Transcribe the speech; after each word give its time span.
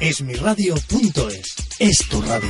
Esmiradio.es 0.00 1.56
es 1.78 1.98
tu 2.08 2.22
radio. 2.22 2.48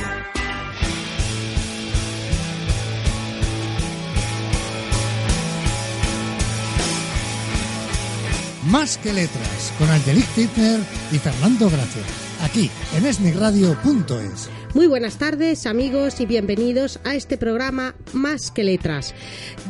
Más 8.67 8.97
que 8.99 9.11
letras, 9.11 9.73
con 9.77 9.89
Angelique 9.89 10.29
Titner 10.33 10.79
y 11.11 11.17
Fernando 11.17 11.69
Gracia. 11.69 12.20
Aquí, 12.41 12.71
en. 12.95 14.49
Muy 14.73 14.87
buenas 14.87 15.17
tardes 15.17 15.67
amigos 15.67 16.19
y 16.21 16.25
bienvenidos 16.25 16.99
a 17.03 17.13
este 17.13 17.37
programa 17.37 17.93
Más 18.13 18.49
que 18.49 18.63
Letras. 18.63 19.13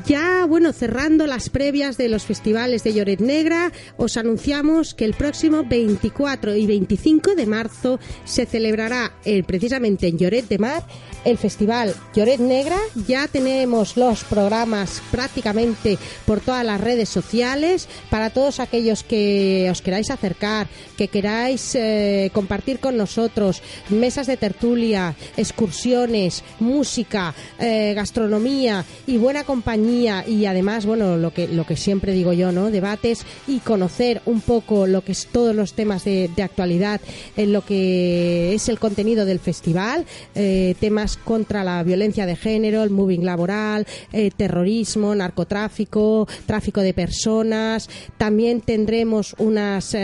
Ya, 0.05 0.45
bueno, 0.45 0.71
cerrando 0.71 1.27
las 1.27 1.49
previas 1.49 1.97
de 1.97 2.07
los 2.07 2.23
festivales 2.23 2.83
de 2.83 2.93
Lloret 2.93 3.19
Negra, 3.19 3.73
os 3.97 4.15
anunciamos 4.15 4.93
que 4.93 5.03
el 5.03 5.15
próximo 5.15 5.65
24 5.65 6.55
y 6.55 6.65
25 6.65 7.35
de 7.35 7.45
marzo 7.45 7.99
se 8.23 8.45
celebrará 8.45 9.11
eh, 9.25 9.43
precisamente 9.43 10.07
en 10.07 10.17
Lloret 10.17 10.47
de 10.47 10.59
Mar 10.59 10.85
el 11.25 11.37
festival 11.37 11.95
Lloret 12.15 12.39
Negra. 12.39 12.77
Ya 13.07 13.27
tenemos 13.27 13.97
los 13.97 14.23
programas 14.23 15.01
prácticamente 15.11 15.97
por 16.25 16.39
todas 16.39 16.65
las 16.65 16.81
redes 16.81 17.09
sociales 17.09 17.87
para 18.09 18.29
todos 18.29 18.59
aquellos 18.59 19.03
que 19.03 19.67
os 19.71 19.81
queráis 19.81 20.09
acercar, 20.09 20.67
que 20.97 21.07
queráis 21.07 21.75
eh, 21.75 22.31
compartir 22.33 22.79
con 22.79 22.97
nosotros 22.97 23.61
mesas 23.89 24.27
de 24.27 24.37
tertulia 24.37 25.15
excursiones, 25.37 26.43
música, 26.59 27.33
eh, 27.59 27.93
gastronomía 27.95 28.85
y 29.07 29.17
buena 29.17 29.43
compañía 29.43 30.25
y 30.27 30.45
además, 30.45 30.85
bueno, 30.85 31.17
lo 31.17 31.33
que, 31.33 31.47
lo 31.47 31.65
que 31.65 31.75
siempre 31.75 32.13
digo 32.13 32.33
yo, 32.33 32.51
¿no? 32.51 32.71
Debates 32.71 33.25
y 33.47 33.59
conocer 33.59 34.21
un 34.25 34.41
poco 34.41 34.87
lo 34.87 35.03
que 35.03 35.11
es 35.11 35.27
todos 35.31 35.55
los 35.55 35.73
temas 35.73 36.03
de, 36.03 36.29
actualidad 36.41 37.01
en 37.37 37.53
lo 37.53 37.63
que 37.63 38.55
es 38.55 38.67
el 38.67 38.79
contenido 38.79 39.25
del 39.25 39.39
festival, 39.39 40.07
eh, 40.33 40.73
temas 40.79 41.10
contra 41.17 41.63
la 41.63 41.83
violencia 41.83 42.25
de 42.25 42.35
género, 42.35 42.83
el 42.83 42.89
moving 42.89 43.23
laboral, 43.23 43.87
eh, 44.11 44.31
terrorismo, 44.35 45.15
narcotráfico, 45.15 46.27
tráfico 46.45 46.81
de 46.81 46.93
personas. 46.93 47.89
También 48.17 48.61
tendremos 48.61 49.35
unas, 49.37 49.95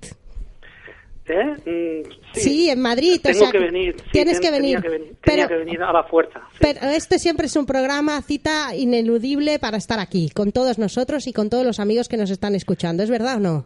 ¿Eh? 1.26 2.04
Mm, 2.04 2.10
sí. 2.32 2.70
en 2.70 2.80
Madrid. 2.80 3.20
Tengo 3.22 3.50
que 3.50 3.58
venir. 3.58 3.96
tienes 4.12 4.40
que 4.40 4.50
venir. 4.50 4.80
Tenía 5.22 5.46
que 5.46 5.56
venir, 5.56 5.80
a 5.82 5.92
la 5.92 6.02
fuerza. 6.02 6.40
Pero 6.58 6.80
este 6.88 7.18
siempre 7.18 7.46
es 7.46 7.54
un 7.56 7.66
programa, 7.66 8.20
cita 8.22 8.74
ineludible 8.74 9.58
para 9.58 9.76
estar 9.76 10.00
aquí, 10.00 10.30
con 10.30 10.50
todos 10.50 10.78
nosotros 10.78 11.26
y 11.28 11.32
con 11.32 11.48
todos 11.48 11.64
los 11.64 11.78
amigos 11.78 12.08
que 12.08 12.16
nos 12.16 12.30
están 12.30 12.54
escuchando. 12.54 13.02
¿Es 13.02 13.10
verdad 13.10 13.36
o 13.36 13.40
no? 13.40 13.64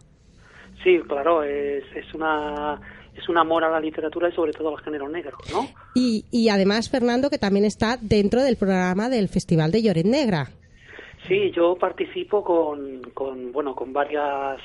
Sí, 0.83 0.99
claro, 1.07 1.41
es, 1.41 1.83
es 1.95 2.13
una 2.13 2.79
es 3.15 3.29
un 3.29 3.37
amor 3.37 3.63
a 3.63 3.69
la 3.69 3.79
literatura 3.79 4.29
y 4.29 4.33
sobre 4.33 4.51
todo 4.51 4.69
al 4.69 4.83
género 4.83 5.07
negro, 5.09 5.37
¿no? 5.51 5.67
Y, 5.93 6.25
y 6.31 6.49
además, 6.49 6.89
Fernando, 6.89 7.29
que 7.29 7.37
también 7.37 7.65
está 7.65 7.97
dentro 7.99 8.43
del 8.43 8.57
programa 8.57 9.09
del 9.09 9.29
Festival 9.29 9.71
de 9.71 9.81
Lloret 9.81 10.05
Negra. 10.05 10.49
Sí, 11.27 11.51
yo 11.51 11.75
participo 11.75 12.43
con, 12.43 13.01
con 13.13 13.51
bueno, 13.51 13.73
con 13.75 13.93
varias, 13.93 14.59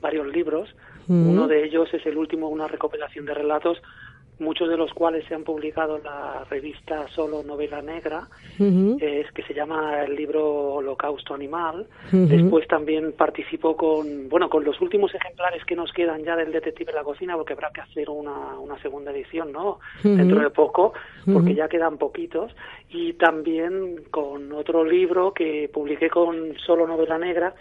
varios 0.00 0.26
libros 0.26 0.68
uno 1.08 1.46
de 1.46 1.64
ellos 1.64 1.88
es 1.92 2.04
el 2.06 2.16
último, 2.16 2.48
una 2.48 2.66
recopilación 2.66 3.26
de 3.26 3.34
relatos, 3.34 3.78
muchos 4.38 4.68
de 4.68 4.76
los 4.76 4.92
cuales 4.92 5.24
se 5.26 5.34
han 5.34 5.44
publicado 5.44 5.96
en 5.96 6.04
la 6.04 6.44
revista 6.50 7.08
Solo 7.08 7.42
Novela 7.42 7.80
Negra, 7.80 8.28
es 8.58 9.30
que 9.32 9.42
se 9.42 9.54
llama 9.54 10.02
el 10.02 10.14
libro 10.14 10.74
Holocausto 10.74 11.34
Animal. 11.34 11.86
Después 12.12 12.68
también 12.68 13.12
participo 13.12 13.76
con, 13.76 14.28
bueno, 14.28 14.48
con 14.50 14.64
los 14.64 14.80
últimos 14.80 15.14
ejemplares 15.14 15.64
que 15.64 15.76
nos 15.76 15.92
quedan 15.92 16.22
ya 16.22 16.36
del 16.36 16.52
Detective 16.52 16.90
en 16.90 16.96
la 16.96 17.04
Cocina, 17.04 17.34
porque 17.36 17.54
habrá 17.54 17.70
que 17.70 17.80
hacer 17.80 18.10
una, 18.10 18.58
una 18.58 18.78
segunda 18.82 19.10
edición, 19.10 19.52
¿no? 19.52 19.80
Dentro 20.02 20.40
de 20.40 20.50
poco, 20.50 20.92
porque 21.32 21.54
ya 21.54 21.68
quedan 21.68 21.96
poquitos. 21.96 22.54
Y 22.90 23.14
también 23.14 24.04
con 24.10 24.52
otro 24.52 24.84
libro 24.84 25.32
que 25.32 25.70
publiqué 25.72 26.10
con 26.10 26.56
Solo 26.58 26.86
Novela 26.86 27.18
Negra, 27.18 27.54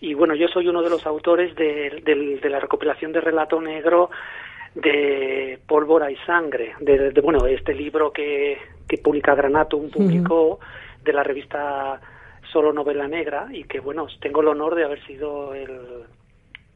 y 0.00 0.14
bueno, 0.14 0.34
yo 0.34 0.46
soy 0.48 0.68
uno 0.68 0.82
de 0.82 0.90
los 0.90 1.06
autores 1.06 1.54
de, 1.56 2.02
de, 2.04 2.50
la 2.50 2.60
recopilación 2.60 3.12
de 3.12 3.20
relato 3.20 3.60
negro 3.60 4.10
de 4.76 5.58
Pólvora 5.66 6.10
y 6.10 6.16
Sangre, 6.26 6.74
de, 6.80 7.10
bueno, 7.22 7.46
este 7.46 7.74
libro 7.74 8.12
que, 8.12 8.58
que 8.86 8.98
publica 8.98 9.34
Granatum, 9.34 9.90
publicó 9.90 10.60
de 11.02 11.12
la 11.12 11.22
revista 11.22 12.00
Solo 12.52 12.72
Novela 12.72 13.08
Negra 13.08 13.48
y 13.50 13.64
que 13.64 13.80
bueno, 13.80 14.06
tengo 14.20 14.42
el 14.42 14.48
honor 14.48 14.74
de 14.74 14.84
haber 14.84 15.04
sido 15.06 15.54
el, 15.54 16.04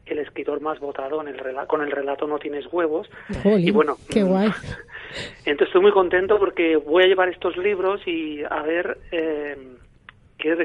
el 0.07 0.19
escritor 0.19 0.61
más 0.61 0.79
votado 0.79 1.21
en 1.21 1.27
el 1.27 1.37
con 1.67 1.81
el 1.81 1.91
relato 1.91 2.25
No 2.25 2.39
tienes 2.39 2.65
huevos. 2.71 3.07
y 3.45 3.69
bueno, 3.71 3.97
qué 4.09 4.23
guay. 4.23 4.49
Entonces 5.45 5.67
estoy 5.67 5.81
muy 5.81 5.91
contento 5.91 6.39
porque 6.39 6.77
voy 6.77 7.03
a 7.03 7.07
llevar 7.07 7.29
estos 7.29 7.55
libros 7.57 8.01
y 8.07 8.43
a 8.43 8.63
ver 8.63 8.97
eh, 9.11 9.57
qué, 10.41 10.55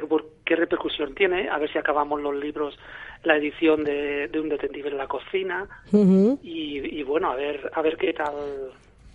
qué 0.44 0.56
repercusión 0.56 1.14
tiene, 1.14 1.48
a 1.48 1.58
ver 1.58 1.70
si 1.70 1.78
acabamos 1.78 2.20
los 2.20 2.34
libros, 2.34 2.76
la 3.24 3.36
edición 3.36 3.84
de, 3.84 4.28
de 4.28 4.40
un 4.40 4.48
detective 4.48 4.88
en 4.88 4.96
la 4.96 5.06
cocina. 5.06 5.66
Y, 5.92 6.98
y, 6.98 7.02
bueno, 7.02 7.30
a 7.30 7.36
ver, 7.36 7.70
a 7.74 7.82
ver 7.82 7.96
qué 7.96 8.12
tal 8.12 8.34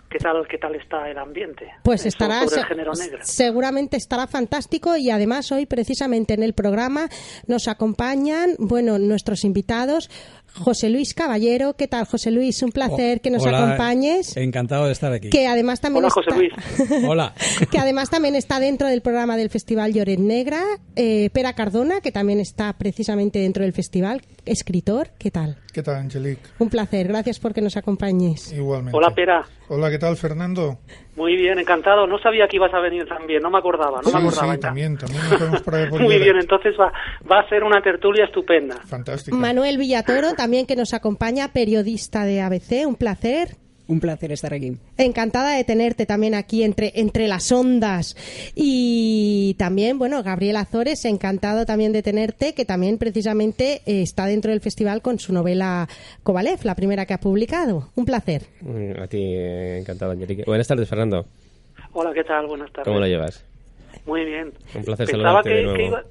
qué 0.10 0.18
tal 0.20 0.46
qué 0.46 0.58
tal 0.58 0.76
está 0.76 1.10
el 1.10 1.18
ambiente. 1.18 1.72
Pues 1.84 2.06
estará 2.06 2.42
seguramente 3.22 3.96
estará 3.96 4.28
fantástico 4.28 4.98
y 4.98 5.10
además 5.10 5.52
hoy 5.54 5.66
precisamente 5.66 6.34
en 6.34 6.44
el 6.44 6.54
programa 6.54 7.08
nos 7.48 7.70
acompañan, 7.70 8.56
bueno, 8.60 9.00
nuestros 9.00 9.46
invitados 9.46 10.10
José 10.54 10.90
Luis 10.90 11.14
Caballero. 11.14 11.74
¿Qué 11.76 11.88
tal, 11.88 12.06
José 12.06 12.32
Luis? 12.32 12.62
Un 12.64 12.72
placer 12.72 13.18
oh, 13.18 13.22
que 13.22 13.32
nos 13.32 13.46
acompañes. 13.46 14.36
Encantado 14.38 14.86
de 14.86 14.92
estar 14.92 15.12
aquí. 15.12 15.30
Que 15.30 15.48
además 15.48 15.82
también 15.82 16.06
Hola, 16.06 16.14
José 16.14 16.32
Luis. 16.36 16.52
Hola. 17.08 17.34
Que 17.70 17.80
además 17.80 18.10
también 18.10 18.36
está 18.36 18.60
dentro 18.60 18.88
del 18.88 19.02
programa 19.02 19.38
del 19.38 19.50
Festival 19.50 19.94
Lloret 19.94 20.20
Negra. 20.20 20.62
Eh, 20.96 21.30
Pera 21.34 21.54
Cardona, 21.54 22.02
que 22.02 22.12
también 22.12 22.40
está 22.40 22.74
precisamente 22.74 23.40
dentro 23.40 23.64
del 23.64 23.74
festival. 23.74 24.22
Escritor. 24.46 25.10
¿Qué 25.18 25.32
tal? 25.32 25.58
¿Qué 25.74 25.84
tal, 25.84 25.96
Angelique? 25.96 26.42
Un 26.60 26.70
placer. 26.70 27.08
Gracias 27.08 27.40
por 27.40 27.54
que 27.54 27.62
nos 27.62 27.78
acompañes. 27.78 28.52
Igualmente. 28.52 28.98
Hola, 28.98 29.14
Pera. 29.16 29.46
Hola, 29.70 29.90
¿qué 29.90 30.00
tal, 30.00 30.18
Fernando? 30.18 30.80
Muy 31.16 31.36
bien, 31.36 31.60
encantado. 31.60 32.08
No 32.08 32.20
sabía 32.20 32.48
que 32.48 32.56
ibas 32.56 32.74
a 32.74 32.80
venir 32.80 33.06
también, 33.06 33.42
no 33.42 33.50
me 33.50 33.58
acordaba, 33.58 34.02
no 34.02 34.12
me 34.12 34.18
acordaba. 34.18 34.54
Sí, 34.54 34.60
también, 34.60 34.98
también 34.98 35.22
nos 35.52 35.62
por 35.62 35.76
ahí 35.76 35.88
Muy 35.92 36.18
bien, 36.18 36.38
entonces 36.38 36.74
va, 36.80 36.92
va 37.30 37.40
a 37.40 37.50
ser 37.50 37.64
una 37.64 37.82
tertulia 37.82 38.26
estupenda. 38.26 38.78
Fantástico. 38.78 39.36
Manuel 39.36 39.78
Villatoro, 39.78 40.34
también 40.34 40.66
que 40.66 40.76
nos 40.76 40.94
acompaña, 40.94 41.50
periodista 41.50 42.24
de 42.24 42.42
ABC, 42.42 42.88
un 42.88 42.96
placer. 42.96 43.61
Un 43.92 44.00
placer 44.00 44.32
estar 44.32 44.54
aquí. 44.54 44.78
Encantada 44.98 45.58
de 45.58 45.66
tenerte 45.66 46.06
también 46.06 46.34
aquí 46.34 46.64
entre, 46.64 46.94
entre 46.96 47.28
las 47.28 47.52
ondas. 47.52 48.16
Y 48.56 49.54
también, 49.60 50.00
bueno, 50.00 50.24
Gabriel 50.24 50.56
Azores, 50.56 51.04
encantado 51.04 51.66
también 51.66 51.92
de 51.92 52.02
tenerte, 52.02 52.54
que 52.54 52.64
también 52.64 52.98
precisamente 52.98 53.82
eh, 53.86 54.02
está 54.02 54.28
dentro 54.28 54.52
del 54.52 54.62
festival 54.62 55.02
con 55.02 55.20
su 55.20 55.34
novela 55.34 55.90
Kovalev, 56.24 56.60
la 56.64 56.76
primera 56.76 57.06
que 57.06 57.14
ha 57.14 57.20
publicado. 57.20 57.90
Un 57.96 58.06
placer. 58.06 58.44
A 58.98 59.08
ti, 59.08 59.36
encantado, 59.36 60.14
Angelique. 60.14 60.46
Buenas 60.46 60.70
tardes, 60.70 60.88
Fernando. 60.88 61.26
Hola, 61.92 62.14
¿qué 62.14 62.24
tal? 62.24 62.48
Buenas 62.48 62.72
tardes. 62.72 62.86
¿Cómo 62.86 63.02
lo 63.02 63.08
llevas? 63.08 63.44
Muy 64.06 64.24
bien. 64.24 64.54
Un 64.74 64.86
placer 64.86 65.08
saludarte 65.10 65.50
que, 65.50 65.56
de 65.56 65.64
nuevo. 65.64 65.84
iba... 65.86 66.04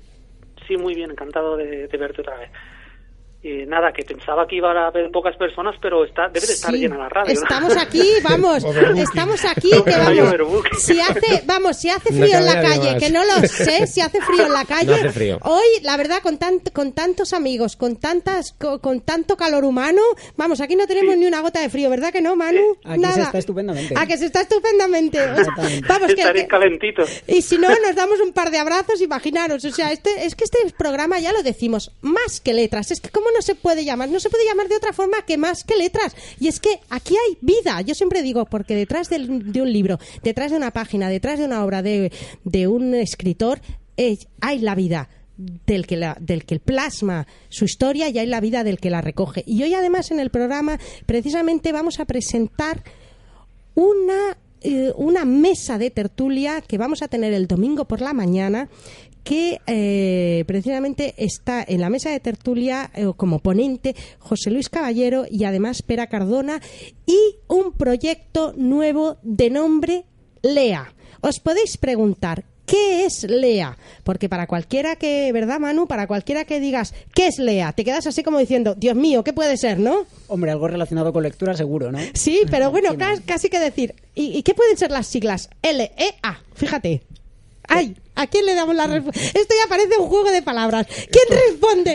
Sí, 0.69 0.76
muy 0.76 0.94
bien, 0.94 1.12
encantado 1.12 1.56
de 1.56 1.88
verte 1.99 2.21
otra 2.21 2.37
vez. 2.37 2.50
Y 3.43 3.65
nada, 3.65 3.91
que 3.91 4.05
pensaba 4.05 4.47
que 4.47 4.57
iba 4.57 4.71
a 4.71 4.89
haber 4.89 5.11
pocas 5.11 5.35
personas, 5.35 5.75
pero 5.81 6.05
está, 6.05 6.29
debe 6.29 6.47
de 6.47 6.53
estar 6.53 6.75
llena 6.75 6.99
la 6.99 7.09
radio. 7.09 7.33
Estamos 7.33 7.75
aquí, 7.75 8.07
vamos, 8.23 8.63
estamos 8.65 9.45
aquí, 9.47 9.71
que 9.83 9.91
vamos. 9.91 10.63
Si 10.79 11.01
hace, 11.01 11.43
vamos, 11.47 11.79
si 11.79 11.89
hace 11.89 12.13
frío 12.13 12.37
en 12.37 12.45
la 12.45 12.61
calle, 12.61 12.99
que 12.99 13.09
no 13.09 13.25
lo 13.25 13.49
sé, 13.49 13.87
si 13.87 14.03
hace 14.03 14.21
frío 14.21 14.45
en 14.45 14.53
la 14.53 14.65
calle. 14.67 15.39
Hoy, 15.41 15.65
la 15.83 15.97
verdad, 15.97 16.19
con 16.23 16.39
con 16.75 16.93
tantos 16.93 17.33
amigos, 17.33 17.77
con 17.77 17.97
tantas, 17.97 18.53
con, 18.53 19.01
tanto 19.01 19.39
calor 19.39 19.65
humano, 19.65 20.03
vamos, 20.37 20.61
aquí 20.61 20.77
no 20.77 20.87
tenemos 20.87 21.17
ni 21.17 21.25
una 21.25 21.41
gota 21.41 21.61
de 21.61 21.71
frío, 21.71 21.89
¿verdad 21.89 22.13
que 22.13 22.21
no, 22.21 22.37
Manu? 22.37 22.77
Aquí 22.85 23.05
se 23.05 23.23
está 23.23 23.39
estupendamente. 23.39 23.95
A 23.97 24.07
que 24.07 24.19
se 24.19 24.27
está 24.27 24.43
estupendamente. 24.43 25.19
vamos, 25.89 26.15
que, 26.15 26.47
calentito. 26.47 27.05
Y 27.27 27.41
si 27.41 27.57
no, 27.57 27.69
nos 27.69 27.95
damos 27.95 28.21
un 28.21 28.35
par 28.35 28.51
de 28.51 28.59
abrazos, 28.59 29.01
imaginaros, 29.01 29.65
o 29.65 29.71
sea, 29.71 29.93
este, 29.93 30.27
es 30.27 30.35
que 30.35 30.45
este 30.45 30.59
programa 30.77 31.19
ya 31.21 31.33
lo 31.33 31.43
decimos, 31.43 31.93
más 32.03 32.41
que 32.41 32.53
letras, 32.53 32.91
es 32.91 33.01
que 33.01 33.09
como 33.09 33.30
no 33.35 33.43
se 33.43 33.55
puede 33.55 33.85
llamar? 33.85 34.09
No 34.09 34.21
se 34.21 34.31
puede 34.31 34.44
llamar 34.44 34.69
de 34.69 34.77
otra 34.77 34.93
forma 34.93 35.23
que 35.23 35.37
más 35.37 35.65
que 35.65 35.77
letras. 35.77 36.15
Y 36.38 36.49
es 36.49 36.61
que 36.61 36.81
aquí 36.88 37.15
hay 37.17 37.38
vida. 37.41 37.81
Yo 37.82 37.94
siempre 37.94 38.23
digo, 38.23 38.47
porque 38.47 38.75
detrás 38.75 39.09
de 39.09 39.62
un 39.62 39.73
libro, 39.73 39.99
detrás 40.23 40.50
de 40.50 40.56
una 40.56 40.71
página, 40.71 41.09
detrás 41.09 41.38
de 41.38 41.44
una 41.44 41.65
obra 41.65 41.82
de, 41.82 42.12
de 42.44 42.67
un 42.69 42.94
escritor, 42.94 43.61
eh, 43.97 44.19
hay 44.41 44.61
la 44.61 44.75
vida 44.75 45.09
del 45.37 45.87
que, 45.87 45.97
la, 45.97 46.17
del 46.21 46.44
que 46.44 46.59
plasma 46.59 47.27
su 47.49 47.65
historia 47.65 48.09
y 48.09 48.19
hay 48.19 48.27
la 48.27 48.41
vida 48.41 48.65
del 48.65 48.79
que 48.79 48.91
la 48.91 49.00
recoge. 49.00 49.43
Y 49.47 49.62
hoy 49.62 49.75
además 49.75 50.11
en 50.11 50.21
el 50.21 50.31
programa 50.31 50.79
precisamente 51.06 51.73
vamos 51.73 52.00
a 52.00 52.05
presentar 52.05 52.83
una, 53.75 54.37
eh, 54.61 54.93
una 54.97 55.25
mesa 55.25 55.79
de 55.79 55.91
tertulia 55.91 56.61
que 56.61 56.79
vamos 56.79 57.03
a 57.03 57.09
tener 57.09 57.33
el 57.33 57.47
domingo 57.47 57.87
por 57.87 58.00
la 58.00 58.12
mañana 58.12 58.69
que 59.25 59.61
eh, 59.67 60.45
precisamente 60.47 61.15
está 61.19 61.65
en 61.67 61.81
la 61.81 61.91
mesa 61.91 62.11
de 62.11 62.21
tertulia 62.21 62.91
eh, 62.95 63.07
como 63.17 63.39
ponente 63.41 63.95
José 64.19 64.51
Luis 64.51 64.69
Caballero 64.69 65.25
y 65.31 65.45
además 65.45 65.83
Pera 65.83 66.07
Cardona 66.07 66.61
y 67.07 67.19
un 67.49 67.73
proyecto 67.73 68.53
nuevo 68.57 69.19
de 69.23 69.51
nombre 69.51 70.05
Lea. 70.43 70.93
Os 71.21 71.39
podéis 71.39 71.77
preguntar, 71.77 72.45
¿qué 72.65 73.05
es 73.05 73.25
Lea? 73.25 73.77
Porque 74.05 74.29
para 74.31 74.47
cualquiera 74.47 74.97
que, 74.97 75.31
¿verdad 75.33 75.61
Manu? 75.61 75.87
Para 75.87 76.07
cualquiera 76.07 76.47
que 76.47 76.61
digas, 76.61 76.95
¿qué 77.15 77.27
es 77.27 77.39
Lea? 77.39 77.73
Te 77.73 77.85
quedas 77.85 78.07
así 78.07 78.23
como 78.23 78.39
diciendo, 78.39 78.75
Dios 78.75 78.97
mío, 78.97 79.23
¿qué 79.23 79.35
puede 79.35 79.59
ser, 79.59 79.79
no? 79.79 80.07
Hombre, 80.29 80.51
algo 80.51 80.67
relacionado 80.69 81.13
con 81.13 81.23
lectura 81.23 81.55
seguro, 81.55 81.93
¿no? 81.93 81.99
Sí, 82.15 82.41
pero 82.51 82.71
bueno, 82.73 82.97
ca- 82.97 83.21
casi 83.27 83.51
que 83.51 83.59
decir. 83.59 83.95
¿Y, 84.15 84.39
y 84.39 84.43
qué 84.43 84.55
pueden 84.55 84.79
ser 84.79 84.91
las 84.91 85.07
siglas? 85.09 85.51
L-E-A, 85.63 86.39
fíjate. 86.55 87.03
¡Ay! 87.71 87.97
¿A 88.17 88.27
quién 88.27 88.45
le 88.45 88.55
damos 88.55 88.75
la 88.75 88.87
respuesta? 88.87 89.19
Esto 89.23 89.55
ya 89.63 89.67
parece 89.67 89.97
un 89.99 90.07
juego 90.09 90.31
de 90.31 90.43
palabras. 90.43 90.87
¿Quién 90.87 91.25
responde? 91.49 91.93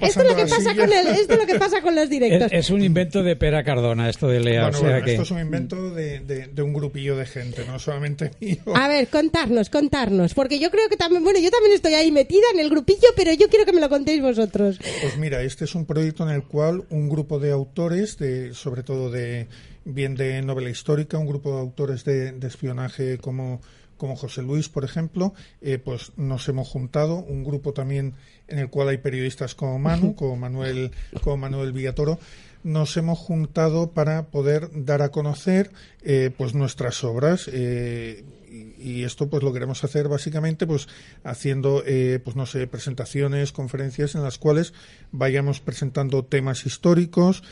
Esto 0.00 0.22
es 0.22 0.28
lo 0.28 0.36
que 0.36 0.46
pasa 0.46 0.72
con 0.76 0.92
el, 0.92 1.06
esto 1.08 1.32
es 1.32 1.38
lo 1.40 1.46
que 1.46 1.58
pasa 1.58 1.82
con 1.82 1.94
los 1.96 2.04
Es, 2.04 2.10
directos. 2.10 2.48
es 2.52 2.70
un 2.70 2.80
invento 2.84 3.24
de 3.24 3.34
Pera 3.34 3.64
Cardona, 3.64 4.08
esto 4.08 4.28
de 4.28 4.38
Lea. 4.38 4.62
Bueno, 4.68 4.76
o 4.78 4.80
sea 4.82 4.90
bueno, 4.90 5.04
que... 5.04 5.10
esto 5.12 5.22
es 5.24 5.30
un 5.32 5.40
invento 5.40 5.90
de, 5.92 6.20
de- 6.20 6.46
de 6.46 6.62
un 6.62 6.72
grupillo 6.74 7.16
de 7.16 7.26
gente, 7.26 7.64
no 7.66 7.80
solamente 7.80 8.30
mío. 8.40 8.58
A 8.74 8.86
ver, 8.86 9.08
contarnos, 9.08 9.68
contarnos, 9.68 10.34
porque 10.34 10.60
yo 10.60 10.70
creo 10.70 10.88
que 10.88 10.96
también, 10.96 11.24
bueno, 11.24 11.40
yo 11.40 11.50
también 11.50 11.74
estoy 11.74 11.94
ahí 11.94 12.12
metida 12.12 12.44
en 12.52 12.60
el 12.60 12.70
grupillo, 12.70 13.08
pero 13.16 13.32
yo 13.32 13.48
quiero 13.48 13.64
que 13.64 13.72
me 13.72 13.80
lo 13.80 13.88
contéis 13.88 14.22
vosotros. 14.22 14.78
Pues 15.00 15.16
mira, 15.16 15.42
este 15.42 15.64
es 15.64 15.74
un 15.74 15.86
proyecto 15.86 16.22
en 16.28 16.36
el 16.36 16.44
cual 16.44 16.84
un 16.90 17.08
grupo 17.08 17.40
de 17.40 17.50
autores, 17.50 18.16
de, 18.18 18.54
sobre 18.54 18.84
todo 18.84 19.10
de 19.10 19.48
bien 19.84 20.14
de 20.14 20.40
novela 20.42 20.70
histórica, 20.70 21.18
un 21.18 21.26
grupo 21.26 21.52
de 21.54 21.60
autores 21.60 22.04
de, 22.04 22.30
de 22.32 22.46
espionaje 22.46 23.18
como, 23.18 23.60
como 23.96 24.16
José 24.16 24.42
Luis, 24.42 24.68
por 24.68 24.84
ejemplo, 24.84 25.34
eh, 25.60 25.78
pues 25.78 26.12
nos 26.16 26.48
hemos 26.48 26.68
juntado, 26.68 27.16
un 27.16 27.44
grupo 27.44 27.72
también 27.72 28.14
en 28.48 28.58
el 28.58 28.70
cual 28.70 28.88
hay 28.88 28.98
periodistas 28.98 29.54
como 29.54 29.78
Manu, 29.78 30.14
como 30.16 30.36
Manuel, 30.36 30.92
como 31.22 31.36
Manuel 31.36 31.72
Villatoro, 31.72 32.18
nos 32.64 32.96
hemos 32.96 33.18
juntado 33.18 33.92
para 33.92 34.28
poder 34.28 34.70
dar 34.72 35.02
a 35.02 35.10
conocer 35.10 35.70
eh, 36.02 36.30
pues 36.36 36.54
nuestras 36.54 37.04
obras 37.04 37.48
eh, 37.52 38.24
y, 38.50 39.00
y 39.00 39.04
esto 39.04 39.28
pues 39.28 39.42
lo 39.42 39.52
queremos 39.52 39.84
hacer 39.84 40.08
básicamente 40.08 40.66
pues 40.66 40.88
haciendo 41.24 41.82
eh, 41.86 42.20
pues 42.24 42.36
no 42.36 42.46
sé 42.46 42.66
presentaciones 42.66 43.52
conferencias 43.52 44.14
en 44.14 44.22
las 44.22 44.38
cuales 44.38 44.72
vayamos 45.12 45.60
presentando 45.60 46.24
temas 46.24 46.64
históricos 46.64 47.42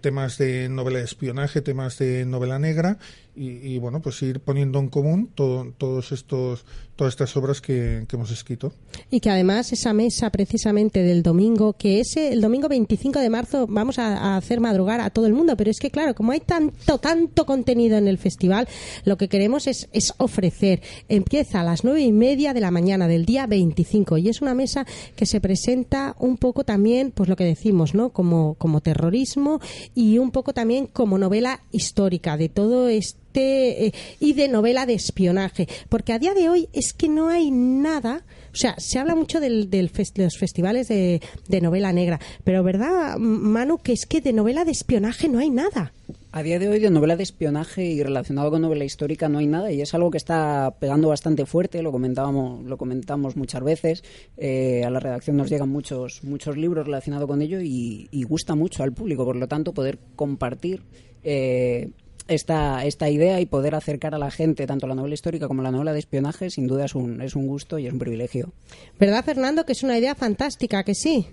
temas 0.00 0.38
de 0.38 0.68
novela 0.68 0.98
de 0.98 1.04
espionaje 1.04 1.60
temas 1.60 1.98
de 1.98 2.24
novela 2.24 2.60
negra 2.60 2.98
y, 3.36 3.48
y, 3.74 3.78
bueno 3.78 4.00
pues 4.00 4.22
ir 4.22 4.40
poniendo 4.40 4.78
en 4.78 4.88
común 4.88 5.28
todo- 5.34 5.72
todos 5.76 6.12
estos 6.12 6.64
todas 6.96 7.12
estas 7.14 7.36
obras 7.36 7.60
que, 7.60 8.06
hemos 8.12 8.30
escrito 8.30 8.72
Y 9.10 9.18
que 9.18 9.28
además 9.28 9.72
esa 9.72 9.92
mesa 9.92 10.30
precisamente 10.30 11.02
del 11.02 11.24
domingo, 11.24 11.72
que 11.72 11.98
ese 11.98 12.32
el 12.32 12.40
domingo 12.40 12.68
25 12.68 13.18
de 13.18 13.30
marzo 13.30 13.66
vamos 13.68 13.98
a, 13.98 14.16
a 14.16 14.36
hacer 14.36 14.60
madrugar 14.60 15.00
a 15.00 15.10
todo 15.10 15.26
el 15.26 15.32
mundo, 15.32 15.56
pero 15.56 15.72
es 15.72 15.80
que 15.80 15.90
claro, 15.90 16.14
como 16.14 16.30
hay 16.30 16.38
tanto, 16.38 16.98
tanto 16.98 17.46
contenido 17.46 17.98
en 17.98 18.06
el 18.06 18.16
festival, 18.18 18.68
lo 19.04 19.16
que 19.16 19.28
queremos 19.28 19.66
es, 19.66 19.88
es 19.92 20.14
ofrecer. 20.18 20.82
Empieza 21.08 21.62
a 21.62 21.64
las 21.64 21.82
nueve 21.82 22.02
y 22.02 22.12
media 22.12 22.54
de 22.54 22.60
la 22.60 22.70
mañana 22.70 23.08
del 23.08 23.24
día 23.26 23.48
25 23.48 24.18
y 24.18 24.28
es 24.28 24.40
una 24.40 24.54
mesa 24.54 24.86
que 25.16 25.26
se 25.26 25.40
presenta 25.40 26.14
un 26.20 26.36
poco 26.36 26.62
también, 26.62 27.10
pues 27.10 27.28
lo 27.28 27.34
que 27.34 27.44
decimos, 27.44 27.94
¿no? 27.96 28.10
Como, 28.10 28.54
como 28.54 28.80
terrorismo 28.80 29.58
y 29.96 30.18
un 30.18 30.30
poco 30.30 30.52
también 30.52 30.86
como 30.86 31.18
novela 31.18 31.60
histórica 31.72 32.36
de 32.36 32.48
todo 32.48 32.86
este 32.88 33.23
eh, 33.40 33.92
y 34.20 34.34
de 34.34 34.48
novela 34.48 34.86
de 34.86 34.94
espionaje, 34.94 35.68
porque 35.88 36.12
a 36.12 36.18
día 36.18 36.34
de 36.34 36.48
hoy 36.48 36.68
es 36.72 36.92
que 36.92 37.08
no 37.08 37.28
hay 37.28 37.50
nada, 37.50 38.24
o 38.52 38.56
sea, 38.56 38.74
se 38.78 38.98
habla 38.98 39.14
mucho 39.14 39.40
del, 39.40 39.70
de 39.70 39.90
los 40.16 40.38
festivales 40.38 40.88
de, 40.88 41.20
de 41.48 41.60
novela 41.60 41.92
negra, 41.92 42.20
pero 42.44 42.62
¿verdad, 42.62 43.16
Manu, 43.18 43.78
que 43.78 43.92
es 43.92 44.06
que 44.06 44.20
de 44.20 44.32
novela 44.32 44.64
de 44.64 44.72
espionaje 44.72 45.28
no 45.28 45.38
hay 45.38 45.50
nada? 45.50 45.92
A 46.32 46.42
día 46.42 46.58
de 46.58 46.68
hoy 46.68 46.80
de 46.80 46.90
novela 46.90 47.16
de 47.16 47.22
espionaje 47.22 47.84
y 47.84 48.02
relacionado 48.02 48.50
con 48.50 48.62
novela 48.62 48.84
histórica 48.84 49.28
no 49.28 49.38
hay 49.38 49.46
nada 49.46 49.70
y 49.70 49.80
es 49.80 49.94
algo 49.94 50.10
que 50.10 50.18
está 50.18 50.74
pegando 50.80 51.08
bastante 51.08 51.46
fuerte, 51.46 51.82
lo 51.82 51.92
comentábamos, 51.92 52.64
lo 52.64 52.76
comentamos 52.76 53.36
muchas 53.36 53.62
veces, 53.62 54.02
eh, 54.36 54.82
a 54.84 54.90
la 54.90 54.98
redacción 55.00 55.36
nos 55.36 55.48
llegan 55.48 55.68
muchos, 55.68 56.24
muchos 56.24 56.56
libros 56.56 56.86
relacionados 56.86 57.28
con 57.28 57.40
ello 57.40 57.60
y, 57.60 58.08
y 58.10 58.24
gusta 58.24 58.54
mucho 58.54 58.82
al 58.82 58.92
público, 58.92 59.24
por 59.24 59.36
lo 59.36 59.46
tanto 59.46 59.72
poder 59.72 59.98
compartir 60.16 60.82
eh, 61.22 61.90
esta, 62.28 62.84
esta 62.84 63.10
idea 63.10 63.40
y 63.40 63.46
poder 63.46 63.74
acercar 63.74 64.14
a 64.14 64.18
la 64.18 64.30
gente 64.30 64.66
tanto 64.66 64.86
la 64.86 64.94
novela 64.94 65.14
histórica 65.14 65.48
como 65.48 65.62
la 65.62 65.70
novela 65.70 65.92
de 65.92 65.98
espionaje 65.98 66.50
sin 66.50 66.66
duda 66.66 66.86
es 66.86 66.94
un, 66.94 67.20
es 67.20 67.36
un 67.36 67.46
gusto 67.46 67.78
y 67.78 67.86
es 67.86 67.92
un 67.92 67.98
privilegio. 67.98 68.52
¿Verdad, 68.98 69.24
Fernando, 69.24 69.64
que 69.64 69.72
es 69.72 69.82
una 69.82 69.98
idea 69.98 70.14
fantástica, 70.14 70.84
que 70.84 70.94
sí? 70.94 71.26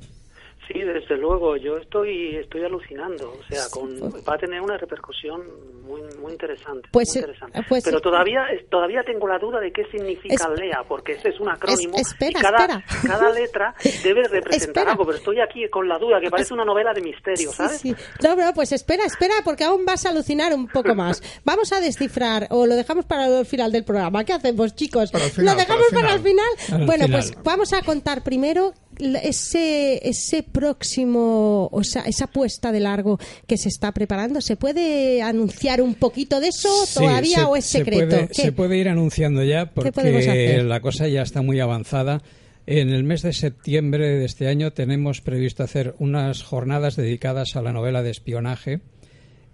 Sí, 0.74 0.80
desde 0.80 1.18
luego, 1.18 1.58
yo 1.58 1.78
estoy 1.78 2.36
estoy 2.38 2.64
alucinando, 2.64 3.32
o 3.40 3.44
sea, 3.50 3.64
con, 3.72 3.90
va 4.28 4.36
a 4.36 4.38
tener 4.38 4.62
una 4.62 4.78
repercusión 4.78 5.42
muy 5.86 6.02
muy 6.22 6.32
interesante, 6.32 6.88
Pues, 6.92 7.10
muy 7.10 7.18
eh, 7.18 7.20
interesante. 7.22 7.66
pues, 7.68 7.84
pero 7.84 7.98
eh, 7.98 8.02
todavía 8.02 8.42
todavía 8.70 9.04
tengo 9.04 9.28
la 9.28 9.38
duda 9.40 9.60
de 9.60 9.72
qué 9.72 9.84
significa 9.92 10.36
Es- 10.36 10.60
LEA, 10.60 10.84
porque 10.88 11.14
ese 11.14 11.30
es 11.30 11.40
un 11.40 11.50
acrónimo 11.50 11.96
Es- 11.98 12.08
espera, 12.08 12.40
y 12.40 12.42
cada 12.42 12.58
espera. 12.66 12.84
cada 13.08 13.32
letra 13.32 13.76
debe 14.04 14.24
representar 14.28 14.54
Espera. 14.70 14.92
algo, 14.92 15.06
pero 15.06 15.18
estoy 15.18 15.40
aquí 15.42 15.68
con 15.70 15.88
la 15.88 15.98
duda 15.98 16.20
que 16.22 16.30
parece 16.30 16.54
una 16.54 16.64
novela 16.66 16.94
de 16.94 17.02
misterio, 17.02 17.52
¿sabes? 17.52 17.80
sí. 17.82 17.94
No, 18.24 18.36
no, 18.36 18.54
pues 18.54 18.72
espera, 18.72 19.04
espera, 19.06 19.36
porque 19.44 19.64
aún 19.64 19.86
vas 19.86 20.06
a 20.06 20.10
alucinar 20.10 20.54
un 20.54 20.68
poco 20.68 20.96
más. 20.96 21.22
Vamos 21.44 21.74
a 21.74 21.82
descifrar, 21.82 22.48
o 22.52 22.66
lo 22.66 22.76
dejamos 22.76 23.06
para 23.06 23.26
el 23.40 23.46
final 23.46 23.72
del 23.72 23.84
programa. 23.84 24.24
¿Qué 24.24 24.34
hacemos, 24.34 24.76
chicos? 24.76 25.12
Final, 25.12 25.46
¿Lo 25.46 25.56
dejamos 25.56 25.86
para 25.92 26.02
para 26.02 26.14
el 26.16 26.22
final? 26.22 26.46
Para 26.70 26.80
el 26.82 26.86
bueno, 26.86 27.06
final. 27.06 27.22
pues 27.22 27.44
vamos 27.44 27.74
a 27.74 27.82
contar 27.82 28.24
primero 28.24 28.74
ese, 29.00 30.08
ese 30.08 30.44
próximo, 30.44 31.70
o 31.72 31.84
sea, 31.84 32.04
esa 32.04 32.28
puesta 32.28 32.72
de 32.72 32.80
largo 32.80 33.20
que 33.48 33.58
se 33.58 33.70
está 33.70 33.92
preparando. 33.92 34.42
¿Se 34.42 34.56
puede 34.56 35.22
anunciar 35.22 35.82
un 35.82 35.96
poquito 35.96 36.40
de 36.40 36.50
eso 36.50 36.70
Sí, 36.86 37.00
todavía 37.00 37.38
se- 37.40 37.44
o 37.44 37.56
es 37.56 37.66
se 37.66 37.78
secreto? 37.80 38.28
Se 38.32 38.52
puede 38.52 38.78
ir 38.78 38.90
anunciando 38.90 39.44
ya 39.44 39.68
porque 39.72 40.64
la 40.64 40.80
cosa 40.82 41.08
ya 41.08 41.22
está 41.22 41.42
muy 41.42 41.60
avanzada. 41.60 42.22
En 42.68 42.90
el 42.90 43.04
mes 43.04 43.24
de 43.24 43.34
septiembre 43.34 44.08
de 44.08 44.26
este 44.26 44.48
año 44.48 44.72
tenemos 44.72 45.22
previsto 45.22 45.64
hacer 45.64 45.96
unas 45.98 46.44
jornadas 46.44 46.96
dedicadas 46.96 47.56
a 47.56 47.62
la 47.62 47.74
novela 47.74 48.04
de 48.04 48.12
espionaje. 48.12 48.82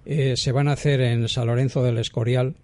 Eh, 0.05 0.35
se 0.35 0.51
van 0.51 0.67
a 0.67 0.73
hacer 0.73 1.01
en 1.01 1.27
San 1.29 1.47
Lorenzo 1.47 1.83
del 1.83 1.97
Escorial 1.97 2.55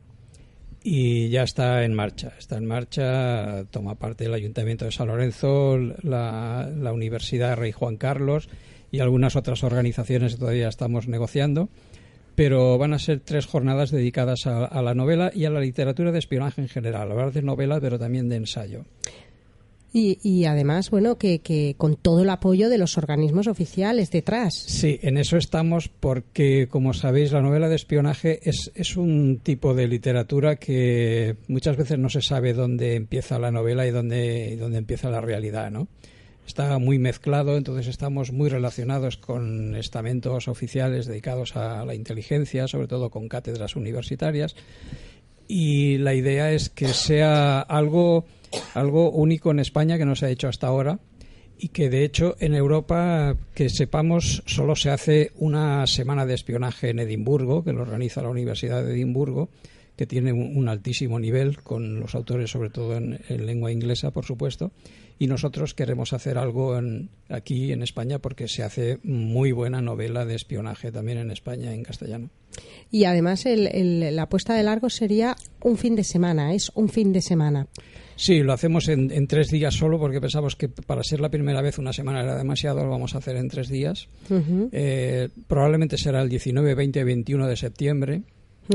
y 0.83 1.29
ya 1.29 1.43
está 1.43 1.83
en 1.85 1.93
marcha. 1.93 2.33
Está 2.37 2.57
en 2.57 2.65
marcha, 2.65 3.63
toma 3.71 3.95
parte 3.95 4.25
el 4.25 4.33
Ayuntamiento 4.33 4.85
de 4.85 4.91
San 4.91 5.07
Lorenzo, 5.07 5.77
la, 5.77 6.69
la 6.75 6.91
Universidad 6.91 7.57
Rey 7.57 7.71
Juan 7.71 7.95
Carlos 7.95 8.49
y 8.91 8.99
algunas 8.99 9.35
otras 9.35 9.63
organizaciones 9.63 10.33
que 10.33 10.39
todavía 10.39 10.67
estamos 10.67 11.07
negociando. 11.07 11.69
Pero 12.35 12.77
van 12.79 12.93
a 12.93 12.99
ser 12.99 13.19
tres 13.19 13.45
jornadas 13.45 13.91
dedicadas 13.91 14.47
a, 14.47 14.65
a 14.65 14.81
la 14.81 14.95
novela 14.95 15.31
y 15.33 15.45
a 15.45 15.51
la 15.51 15.59
literatura 15.59 16.11
de 16.11 16.19
espionaje 16.19 16.61
en 16.61 16.67
general. 16.67 17.11
Hablar 17.11 17.31
de 17.31 17.43
novela, 17.43 17.79
pero 17.79 17.99
también 17.99 18.27
de 18.27 18.37
ensayo. 18.37 18.85
Y, 19.95 20.17
y 20.23 20.45
además, 20.45 20.89
bueno, 20.89 21.19
que, 21.19 21.39
que 21.39 21.75
con 21.77 21.95
todo 21.95 22.23
el 22.23 22.29
apoyo 22.31 22.69
de 22.69 22.79
los 22.79 22.97
organismos 22.97 23.45
oficiales 23.45 24.09
detrás. 24.09 24.55
Sí, 24.55 24.99
en 25.03 25.19
eso 25.19 25.37
estamos 25.37 25.87
porque, 25.87 26.67
como 26.67 26.93
sabéis, 26.93 27.31
la 27.31 27.41
novela 27.41 27.69
de 27.69 27.75
espionaje 27.75 28.39
es, 28.41 28.71
es 28.73 28.97
un 28.97 29.39
tipo 29.43 29.75
de 29.75 29.87
literatura 29.87 30.55
que 30.55 31.35
muchas 31.47 31.77
veces 31.77 31.99
no 31.99 32.09
se 32.09 32.23
sabe 32.23 32.53
dónde 32.53 32.95
empieza 32.95 33.37
la 33.37 33.51
novela 33.51 33.85
y 33.85 33.91
dónde, 33.91 34.53
y 34.53 34.55
dónde 34.55 34.79
empieza 34.79 35.11
la 35.11 35.21
realidad, 35.21 35.69
¿no? 35.69 35.87
Está 36.47 36.77
muy 36.77 36.99
mezclado, 36.99 37.55
entonces 37.55 37.87
estamos 37.87 38.31
muy 38.31 38.49
relacionados 38.49 39.17
con 39.17 39.75
estamentos 39.75 40.47
oficiales 40.47 41.05
dedicados 41.05 41.55
a 41.55 41.85
la 41.85 41.95
inteligencia, 41.95 42.67
sobre 42.67 42.87
todo 42.87 43.09
con 43.09 43.29
cátedras 43.29 43.75
universitarias, 43.75 44.55
y 45.55 45.99
la 45.99 46.15
idea 46.15 46.51
es 46.51 46.71
que 46.71 46.87
sea 46.87 47.59
algo, 47.59 48.25
algo 48.73 49.11
único 49.11 49.51
en 49.51 49.59
España 49.59 49.99
que 49.99 50.05
no 50.05 50.15
se 50.15 50.25
ha 50.25 50.29
hecho 50.29 50.47
hasta 50.47 50.65
ahora 50.65 50.97
y 51.59 51.67
que 51.67 51.91
de 51.91 52.03
hecho 52.03 52.35
en 52.39 52.55
Europa, 52.55 53.37
que 53.53 53.69
sepamos, 53.69 54.41
solo 54.47 54.75
se 54.75 54.89
hace 54.89 55.31
una 55.35 55.85
semana 55.85 56.25
de 56.25 56.33
espionaje 56.33 56.89
en 56.89 56.97
Edimburgo, 56.97 57.63
que 57.63 57.71
lo 57.71 57.83
organiza 57.83 58.23
la 58.23 58.29
Universidad 58.29 58.83
de 58.83 58.93
Edimburgo, 58.93 59.49
que 59.95 60.07
tiene 60.07 60.33
un, 60.33 60.67
altísimo 60.69 61.19
nivel, 61.19 61.61
con 61.61 61.99
los 61.99 62.15
autores 62.15 62.49
sobre 62.49 62.69
todo 62.69 62.97
en, 62.97 63.19
lengua 63.45 63.71
inglesa, 63.71 64.11
por 64.11 64.25
supuesto, 64.25 64.71
y 65.19 65.27
nosotros 65.27 65.73
queremos 65.73 66.13
hacer 66.13 66.37
algo 66.37 66.79
aquí 67.29 67.71
en 67.71 67.83
España 67.83 68.19
porque 68.19 68.47
se 68.47 68.63
hace 68.63 68.99
muy 69.03 69.51
buena 69.51 69.81
novela 69.81 70.25
de 70.25 70.35
espionaje 70.35 70.91
también 70.91 71.19
en 71.19 71.31
España 71.31 71.73
en 71.73 71.83
castellano. 71.83 72.29
Y 72.91 73.05
además 73.05 73.45
la 73.45 74.29
puesta 74.29 74.55
de 74.55 74.63
largo 74.63 74.89
sería 74.89 75.35
un 75.61 75.77
fin 75.77 75.95
de 75.95 76.03
semana, 76.03 76.53
es 76.53 76.71
un 76.73 76.89
fin 76.89 77.13
de 77.13 77.21
semana. 77.21 77.67
Sí, 78.15 78.39
lo 78.39 78.53
hacemos 78.53 78.89
en, 78.89 79.27
tres 79.27 79.49
días 79.49 79.73
solo 79.73 79.99
porque 79.99 80.21
pensamos 80.21 80.55
que 80.55 80.69
para 80.69 81.03
ser 81.03 81.19
la 81.19 81.29
primera 81.29 81.61
vez 81.61 81.77
una 81.79 81.93
semana 81.93 82.21
era 82.21 82.37
demasiado, 82.37 82.83
lo 82.83 82.89
vamos 82.89 83.15
a 83.15 83.19
hacer 83.19 83.35
en 83.37 83.47
tres 83.47 83.69
días. 83.69 84.07
Eh, 84.71 85.29
probablemente 85.47 85.97
será 85.97 86.21
el 86.21 86.29
19, 86.29 86.75
20 86.75 86.99
y 86.99 87.03
21 87.03 87.47
de 87.47 87.55
septiembre 87.55 88.23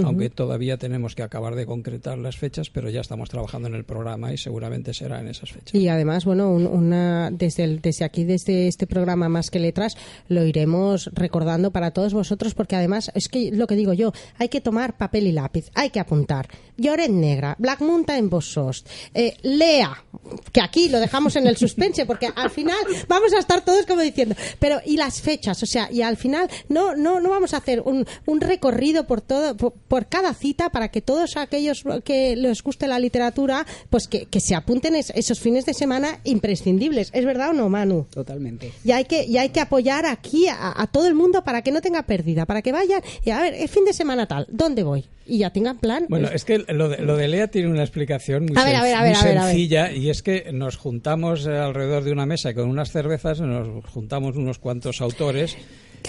aunque 0.05 0.31
todavía 0.31 0.77
tenemos 0.77 1.15
que 1.15 1.23
acabar 1.23 1.55
de 1.55 1.67
concretar 1.67 2.19
las 2.19 2.37
fechas, 2.37 2.71
pero 2.71 2.91
ya 2.91 3.01
estamos 3.01 3.29
trabajando 3.29 3.69
en 3.69 3.75
el 3.75 3.85
programa 3.85 4.33
y 4.33 4.39
seguramente 4.39 4.95
será 4.95 5.21
en 5.21 5.29
esas 5.29 5.53
fechas. 5.53 5.75
Y 5.75 5.89
además, 5.89 6.25
bueno, 6.25 6.51
una, 6.51 7.31
desde, 7.31 7.79
desde 7.79 8.05
aquí, 8.05 8.25
desde 8.25 8.69
este 8.69 8.87
programa 8.87 9.29
Más 9.29 9.51
que 9.51 9.59
Letras, 9.59 9.97
lo 10.29 10.45
iremos 10.45 11.11
recordando 11.13 11.71
para 11.71 11.93
todos 11.93 12.15
vosotros, 12.15 12.55
porque 12.55 12.77
además, 12.77 13.11
es 13.15 13.29
que 13.29 13.51
lo 13.53 13.67
que 13.67 13.77
digo 13.77 13.93
yo, 13.93 14.13
hay 14.39 14.49
que 14.49 14.61
tomar 14.61 14.97
papel 14.97 15.27
y 15.27 15.33
lápiz, 15.33 15.71
hay 15.75 15.91
que 15.91 16.01
apuntar. 16.01 16.49
Lloret 16.79 17.11
Negra, 17.11 17.55
Black 17.59 17.81
Mountain 17.81 18.31
Bossost, 18.31 18.89
eh, 19.13 19.37
Lea, 19.43 20.05
que 20.53 20.61
aquí 20.61 20.89
lo 20.89 21.01
dejamos 21.01 21.37
en 21.37 21.47
el 21.47 21.57
suspense, 21.57 22.07
porque 22.07 22.31
al 22.35 22.51
final 22.51 22.79
vamos 23.09 23.35
a 23.35 23.39
estar 23.39 23.65
todos 23.65 23.85
como 23.85 24.01
diciendo, 24.01 24.35
pero 24.59 24.81
y 24.87 24.97
las 24.97 25.21
fechas, 25.21 25.63
o 25.63 25.67
sea, 25.67 25.91
y 25.93 26.03
al 26.03 26.17
final 26.17 26.49
no, 26.69 26.95
no, 26.95 27.21
no 27.21 27.31
vamos 27.31 27.53
a 27.53 27.59
hacer 27.59 27.83
un, 27.83 28.07
un 28.27 28.41
recorrido 28.41 29.07
por 29.07 29.21
todo, 29.21 29.57
por 29.57 30.07
cada 30.07 30.33
cita 30.35 30.71
para 30.71 30.89
que 30.91 31.03
todos 31.03 31.37
aquellos 31.37 31.85
que 32.05 32.37
les 32.37 32.63
guste 32.63 32.87
la 32.87 32.99
literatura, 32.99 33.67
pues 33.91 34.09
que, 34.09 34.27
se 34.39 34.55
apunten 34.55 34.95
esos 34.95 35.41
fines 35.41 35.67
de 35.67 35.75
semana 35.75 36.21
imprescindibles. 36.25 37.11
¿Es 37.13 37.25
verdad 37.25 37.51
o 37.51 37.53
no, 37.53 37.69
Manu? 37.69 38.07
Totalmente. 38.09 38.73
Y 38.85 38.93
hay 38.93 39.05
que, 39.05 39.25
y 39.25 39.37
hay 39.37 39.49
que 39.49 39.61
apoyar 39.61 40.07
aquí 40.07 40.47
a, 40.49 40.87
todo 40.93 41.07
el 41.07 41.15
mundo 41.15 41.43
para 41.43 41.63
que 41.63 41.73
no 41.73 41.81
tenga 41.81 42.03
pérdida, 42.05 42.47
para 42.47 42.63
que 42.63 42.73
vayan 42.73 43.03
y 43.25 43.31
a 43.31 43.41
ver, 43.41 43.55
el 43.55 43.69
fin 43.69 43.85
de 43.85 43.93
semana 43.93 44.27
tal, 44.27 44.47
¿dónde 44.49 44.83
voy? 44.83 45.05
Y 45.27 45.39
ya 45.39 45.51
tengan 45.51 45.79
plan. 45.79 46.07
Bueno, 46.09 46.29
es 46.29 46.45
que 46.45 46.65
lo 46.69 46.89
de, 46.89 46.99
lo 46.99 47.17
de 47.17 47.29
Lea 47.29 47.49
tiene 47.49 47.69
una 47.69 47.83
explicación 47.83 48.47
muy, 48.47 48.57
sencilla 49.15 49.93
y 49.93 50.11
es 50.11 50.23
que 50.23 50.51
nos 50.53 50.77
juntamos 50.77 51.47
alrededor 51.47 52.05
de 52.05 52.13
una 52.13 52.27
mesa 52.27 52.55
con 52.55 52.69
unas 52.69 52.91
cervezas, 52.91 53.41
nos 53.41 53.85
juntamos 53.87 54.37
unos 54.37 54.59
cuantos 54.59 55.01
autores. 55.01 55.57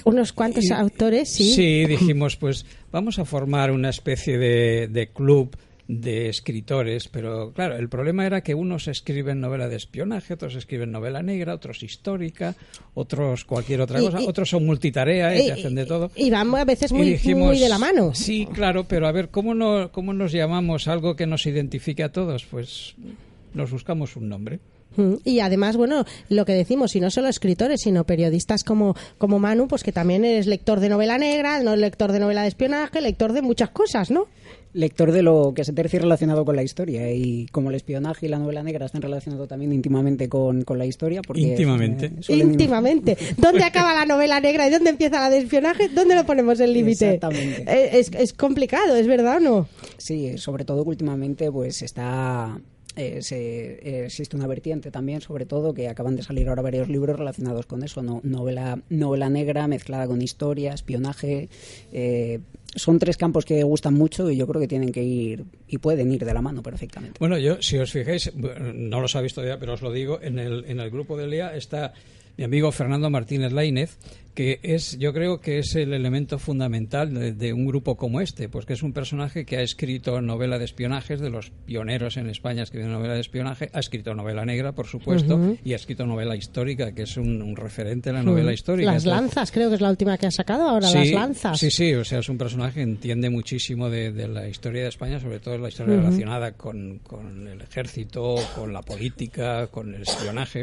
Unos 0.05 0.33
cuantos 0.33 0.69
autores, 0.71 1.29
sí. 1.29 1.53
Sí, 1.53 1.85
dijimos, 1.85 2.35
pues 2.35 2.65
vamos 2.91 3.19
a 3.19 3.25
formar 3.25 3.71
una 3.71 3.89
especie 3.89 4.37
de, 4.37 5.09
club 5.13 5.55
de 5.89 6.29
escritores, 6.29 7.07
pero 7.07 7.51
claro, 7.51 7.75
el 7.75 7.89
problema 7.89 8.23
era 8.23 8.41
que 8.41 8.53
unos 8.53 8.87
escriben 8.87 9.41
novela 9.41 9.67
de 9.67 9.75
espionaje, 9.75 10.35
otros 10.35 10.53
escriben 10.53 10.91
novela 10.91 11.23
negra, 11.23 11.55
otros 11.55 11.81
histórica, 11.81 12.55
otros 12.93 13.43
cualquier 13.43 13.81
otra 13.81 13.99
cosa, 13.99 14.19
otros 14.19 14.51
son 14.51 14.67
multitarea 14.67 15.35
y, 15.35 15.49
hacen 15.49 15.73
de 15.73 15.87
todo. 15.87 16.11
Y 16.15 16.29
vamos 16.29 16.59
a 16.59 16.65
veces 16.65 16.91
muy, 16.91 17.19
muy 17.33 17.57
de 17.57 17.67
la 17.67 17.79
mano. 17.79 18.13
Sí, 18.13 18.47
claro, 18.53 18.83
pero 18.83 19.07
a 19.07 19.11
ver, 19.11 19.29
¿cómo, 19.29 19.55
no, 19.55 19.91
¿cómo 19.91 20.13
nos 20.13 20.31
llamamos 20.31 20.87
algo 20.87 21.15
que 21.15 21.25
nos 21.25 21.47
identifique 21.47 22.03
a 22.03 22.11
todos? 22.11 22.45
Pues 22.45 22.93
nos 23.55 23.71
buscamos 23.71 24.15
un 24.15 24.29
nombre. 24.29 24.59
Mm, 24.95 25.15
y 25.23 25.39
además, 25.39 25.75
bueno, 25.75 26.05
lo 26.29 26.45
que 26.45 26.53
decimos, 26.53 26.95
y 26.95 26.99
no 26.99 27.09
solo 27.09 27.29
escritores, 27.29 27.81
sino 27.81 28.03
periodistas 28.03 28.63
como, 28.63 28.95
como 29.17 29.39
Manu, 29.39 29.67
pues 29.67 29.81
que 29.81 29.91
también 29.91 30.23
eres 30.23 30.45
lector 30.45 30.81
de 30.81 30.89
novela 30.89 31.17
negra, 31.17 31.63
no 31.63 31.75
lector 31.75 32.11
de 32.11 32.19
novela 32.19 32.43
de 32.43 32.49
espionaje, 32.49 33.01
lector 33.01 33.33
de 33.33 33.41
muchas 33.41 33.71
cosas, 33.71 34.11
¿no? 34.11 34.27
Lector 34.73 35.11
de 35.11 35.23
lo 35.23 35.53
que 35.55 35.63
se 35.63 35.73
tercia 35.73 35.99
relacionado 35.99 36.45
con 36.45 36.55
la 36.55 36.63
historia 36.63 37.11
y 37.11 37.47
como 37.47 37.69
el 37.69 37.75
espionaje 37.75 38.27
y 38.27 38.29
la 38.29 38.37
novela 38.37 38.61
negra 38.61 38.85
están 38.85 39.01
relacionados 39.01 39.47
también 39.47 39.73
íntimamente 39.73 40.29
con, 40.29 40.63
la 40.75 40.85
historia. 40.85 41.21
Porque, 41.21 41.41
íntimamente. 41.41 42.11
íntimamente. 42.27 43.17
¿Dónde 43.37 43.63
acaba 43.63 43.93
la 43.93 44.05
novela 44.05 44.39
negra 44.39 44.67
y 44.67 44.71
dónde 44.71 44.91
empieza 44.91 45.19
la 45.19 45.29
de 45.29 45.39
espionaje? 45.39 45.89
¿Dónde 45.89 46.15
lo 46.15 46.25
ponemos 46.25 46.59
el 46.59 46.73
límite? 46.73 47.15
Exactamente. 47.15 47.63
Eh, 47.67 47.99
es, 47.99 48.11
es 48.13 48.33
complicado, 48.33 48.95
¿es 48.95 49.07
verdad 49.07 49.37
o 49.37 49.39
no? 49.39 49.67
Sí, 49.97 50.37
sobre 50.37 50.65
todo 50.65 50.83
que 50.83 50.89
últimamente 50.89 51.51
pues 51.51 51.81
está 51.81 52.59
eh, 52.95 53.21
se, 53.21 54.05
existe 54.05 54.35
una 54.35 54.47
vertiente 54.47 54.91
también, 54.91 55.21
sobre 55.21 55.45
todo, 55.45 55.73
que 55.73 55.87
acaban 55.87 56.15
de 56.15 56.23
salir 56.23 56.49
ahora 56.49 56.61
varios 56.61 56.89
libros 56.89 57.17
relacionados 57.17 57.65
con 57.65 57.83
eso, 57.83 58.01
no, 58.01 58.19
novela, 58.23 58.79
novela 58.89 59.29
negra 59.29 59.67
mezclada 59.67 60.07
con 60.07 60.21
historia, 60.21 60.73
espionaje. 60.73 61.49
Eh, 61.91 62.39
son 62.75 62.99
tres 62.99 63.17
campos 63.17 63.45
que 63.45 63.63
gustan 63.63 63.95
mucho 63.95 64.29
y 64.29 64.37
yo 64.37 64.47
creo 64.47 64.61
que 64.61 64.67
tienen 64.67 64.91
que 64.91 65.03
ir 65.03 65.43
y 65.67 65.77
pueden 65.79 66.11
ir 66.11 66.23
de 66.23 66.33
la 66.33 66.41
mano 66.41 66.61
perfectamente. 66.61 67.17
Bueno, 67.19 67.37
yo, 67.37 67.61
si 67.61 67.77
os 67.77 67.91
fijáis, 67.91 68.31
no 68.35 69.01
los 69.01 69.21
visto 69.21 69.41
todavía, 69.41 69.59
pero 69.59 69.73
os 69.73 69.81
lo 69.81 69.91
digo, 69.91 70.19
en 70.21 70.37
el, 70.37 70.65
en 70.65 70.79
el 70.79 70.91
grupo 70.91 71.17
de 71.17 71.27
Lea 71.27 71.55
está 71.55 71.93
mi 72.39 72.45
amigo 72.45 72.71
Fernando 72.71 73.09
Martínez 73.09 73.51
Lainez, 73.51 73.97
que 74.33 74.61
es, 74.63 74.97
yo 74.97 75.11
creo 75.11 75.41
que 75.41 75.59
es 75.59 75.75
el 75.75 75.91
elemento 75.91 76.39
fundamental 76.39 77.37
de, 77.37 77.51
un 77.51 77.65
grupo 77.65 77.97
como 77.97 78.21
este, 78.21 78.47
pues 78.47 78.65
que 78.65 78.71
es 78.71 78.81
un 78.81 78.93
personaje 78.93 79.43
que 79.43 79.57
ha 79.57 79.61
escrito 79.61 80.21
novela 80.21 80.57
de 80.57 80.63
espionajes, 80.63 81.19
de 81.19 81.29
los 81.29 81.49
pioneros 81.49 82.15
en 82.15 82.29
España 82.29 82.63
escribiendo 82.63 82.97
novela 82.97 83.15
de 83.15 83.19
espionaje, 83.19 83.69
ha 83.73 83.79
escrito 83.79 84.13
novela 84.13 84.45
negra, 84.45 84.71
por 84.71 84.87
supuesto, 84.87 85.57
y 85.65 85.73
ha 85.73 85.75
escrito 85.75 86.05
novela 86.05 86.37
histórica, 86.37 86.93
que 86.93 87.01
es 87.01 87.17
un, 87.17 87.57
referente 87.57 88.11
en 88.11 88.15
la 88.15 88.23
novela 88.23 88.53
histórica. 88.53 88.93
Las 88.93 89.03
lanzas, 89.03 89.51
creo 89.51 89.67
que 89.67 89.75
es 89.75 89.81
la 89.81 89.89
última 89.89 90.17
que 90.17 90.27
ha 90.27 90.31
sacado 90.31 90.69
ahora, 90.69 90.89
las 90.89 91.11
lanzas. 91.11 91.59
Sí, 91.59 91.69
sí, 91.69 91.93
o 91.93 92.05
sea, 92.05 92.19
es 92.19 92.29
un 92.29 92.37
personaje 92.37 92.75
que 92.75 92.83
entiende 92.83 93.29
muchísimo 93.29 93.89
de, 93.89 94.29
la 94.29 94.47
historia 94.47 94.83
de 94.83 94.87
España, 94.87 95.19
sobre 95.19 95.41
todo 95.41 95.57
la 95.57 95.67
historia 95.67 95.97
relacionada 95.97 96.53
con, 96.53 96.99
con 96.99 97.49
el 97.49 97.59
ejército, 97.59 98.35
con 98.55 98.71
la 98.71 98.81
política, 98.81 99.67
con 99.67 99.93
el 99.93 100.03
espionaje. 100.03 100.61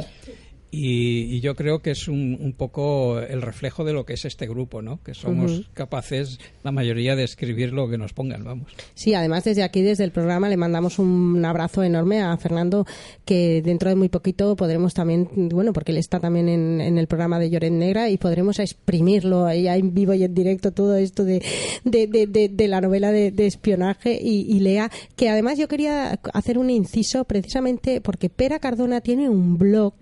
Y, 0.78 1.40
yo 1.40 1.54
creo 1.54 1.80
que 1.80 1.92
es 1.92 2.06
un, 2.06 2.36
un, 2.38 2.52
poco 2.52 3.18
el 3.20 3.40
reflejo 3.40 3.84
de 3.84 3.94
lo 3.94 4.04
que 4.04 4.12
es 4.12 4.26
este 4.26 4.46
grupo, 4.46 4.82
¿no? 4.82 5.02
Que 5.02 5.14
somos 5.14 5.70
capaces, 5.72 6.38
la 6.64 6.70
mayoría, 6.70 7.16
de 7.16 7.24
escribir 7.24 7.72
lo 7.72 7.88
que 7.88 7.96
nos 7.96 8.12
pongan, 8.12 8.44
vamos. 8.44 8.72
Sí, 8.94 9.14
además 9.14 9.44
desde 9.44 9.62
aquí, 9.62 9.80
desde 9.80 10.04
el 10.04 10.10
programa, 10.10 10.50
le 10.50 10.58
mandamos 10.58 10.98
un 10.98 11.42
abrazo 11.46 11.82
enorme 11.82 12.20
a 12.20 12.36
Fernando, 12.36 12.86
que 13.24 13.62
dentro 13.62 13.88
de 13.88 13.96
muy 13.96 14.10
poquito 14.10 14.54
podremos 14.54 14.92
también, 14.92 15.28
bueno, 15.50 15.72
porque 15.72 15.92
él 15.92 15.98
está 15.98 16.20
también 16.20 16.48
en, 16.48 16.98
el 16.98 17.06
programa 17.06 17.38
de 17.38 17.48
Lloret 17.48 17.72
Negra 17.72 18.10
y 18.10 18.18
podremos 18.18 18.58
exprimirlo 18.58 19.46
ahí 19.46 19.68
en 19.68 19.94
vivo 19.94 20.12
y 20.12 20.24
en 20.24 20.34
directo 20.34 20.72
todo 20.72 20.96
esto 20.96 21.24
de, 21.24 21.42
de, 21.84 22.68
la 22.68 22.82
novela 22.82 23.12
de, 23.12 23.46
espionaje 23.46 24.18
y, 24.20 24.42
y 24.42 24.60
Lea, 24.60 24.90
que 25.16 25.30
además 25.30 25.56
yo 25.58 25.68
quería 25.68 26.20
hacer 26.34 26.58
un 26.58 26.68
inciso 26.68 27.24
precisamente 27.24 28.02
porque 28.02 28.28
Pera 28.28 28.58
Cardona 28.58 29.00
tiene 29.00 29.30
un 29.30 29.56
blog 29.56 29.94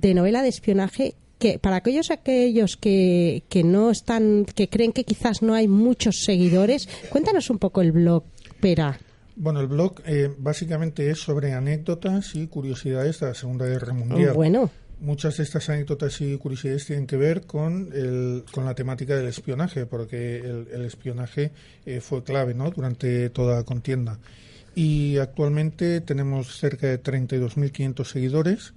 de 0.00 0.14
novela 0.14 0.42
de 0.42 0.48
espionaje 0.48 1.14
que 1.38 1.58
para 1.58 1.76
aquellos 1.76 2.10
aquellos 2.10 2.76
que, 2.76 3.42
que 3.48 3.64
no 3.64 3.90
están 3.90 4.44
que 4.44 4.68
creen 4.68 4.92
que 4.92 5.04
quizás 5.04 5.42
no 5.42 5.54
hay 5.54 5.68
muchos 5.68 6.24
seguidores 6.24 6.88
cuéntanos 7.10 7.50
un 7.50 7.58
poco 7.58 7.80
el 7.80 7.92
blog 7.92 8.24
Pera 8.60 8.98
bueno, 9.40 9.60
el 9.60 9.68
blog 9.68 10.02
eh, 10.04 10.30
básicamente 10.36 11.08
es 11.08 11.18
sobre 11.18 11.54
anécdotas 11.54 12.34
y 12.34 12.46
curiosidades 12.46 13.20
de 13.20 13.28
la 13.28 13.34
Segunda 13.34 13.64
Guerra 13.64 13.94
Mundial. 13.94 14.34
bueno. 14.34 14.70
Muchas 15.00 15.38
de 15.38 15.44
estas 15.44 15.70
anécdotas 15.70 16.20
y 16.20 16.36
curiosidades 16.36 16.84
tienen 16.84 17.06
que 17.06 17.16
ver 17.16 17.46
con, 17.46 17.88
el, 17.94 18.44
con 18.52 18.66
la 18.66 18.74
temática 18.74 19.16
del 19.16 19.28
espionaje, 19.28 19.86
porque 19.86 20.40
el, 20.40 20.84
espionaje 20.84 21.52
eh, 21.86 22.02
fue 22.02 22.22
clave 22.22 22.52
¿no? 22.52 22.70
durante 22.70 23.30
toda 23.30 23.56
la 23.56 23.62
contienda. 23.62 24.18
Y 24.74 25.16
actualmente 25.16 26.02
tenemos 26.02 26.58
cerca 26.58 26.88
de 26.88 27.02
32.500 27.02 28.04
seguidores 28.04 28.74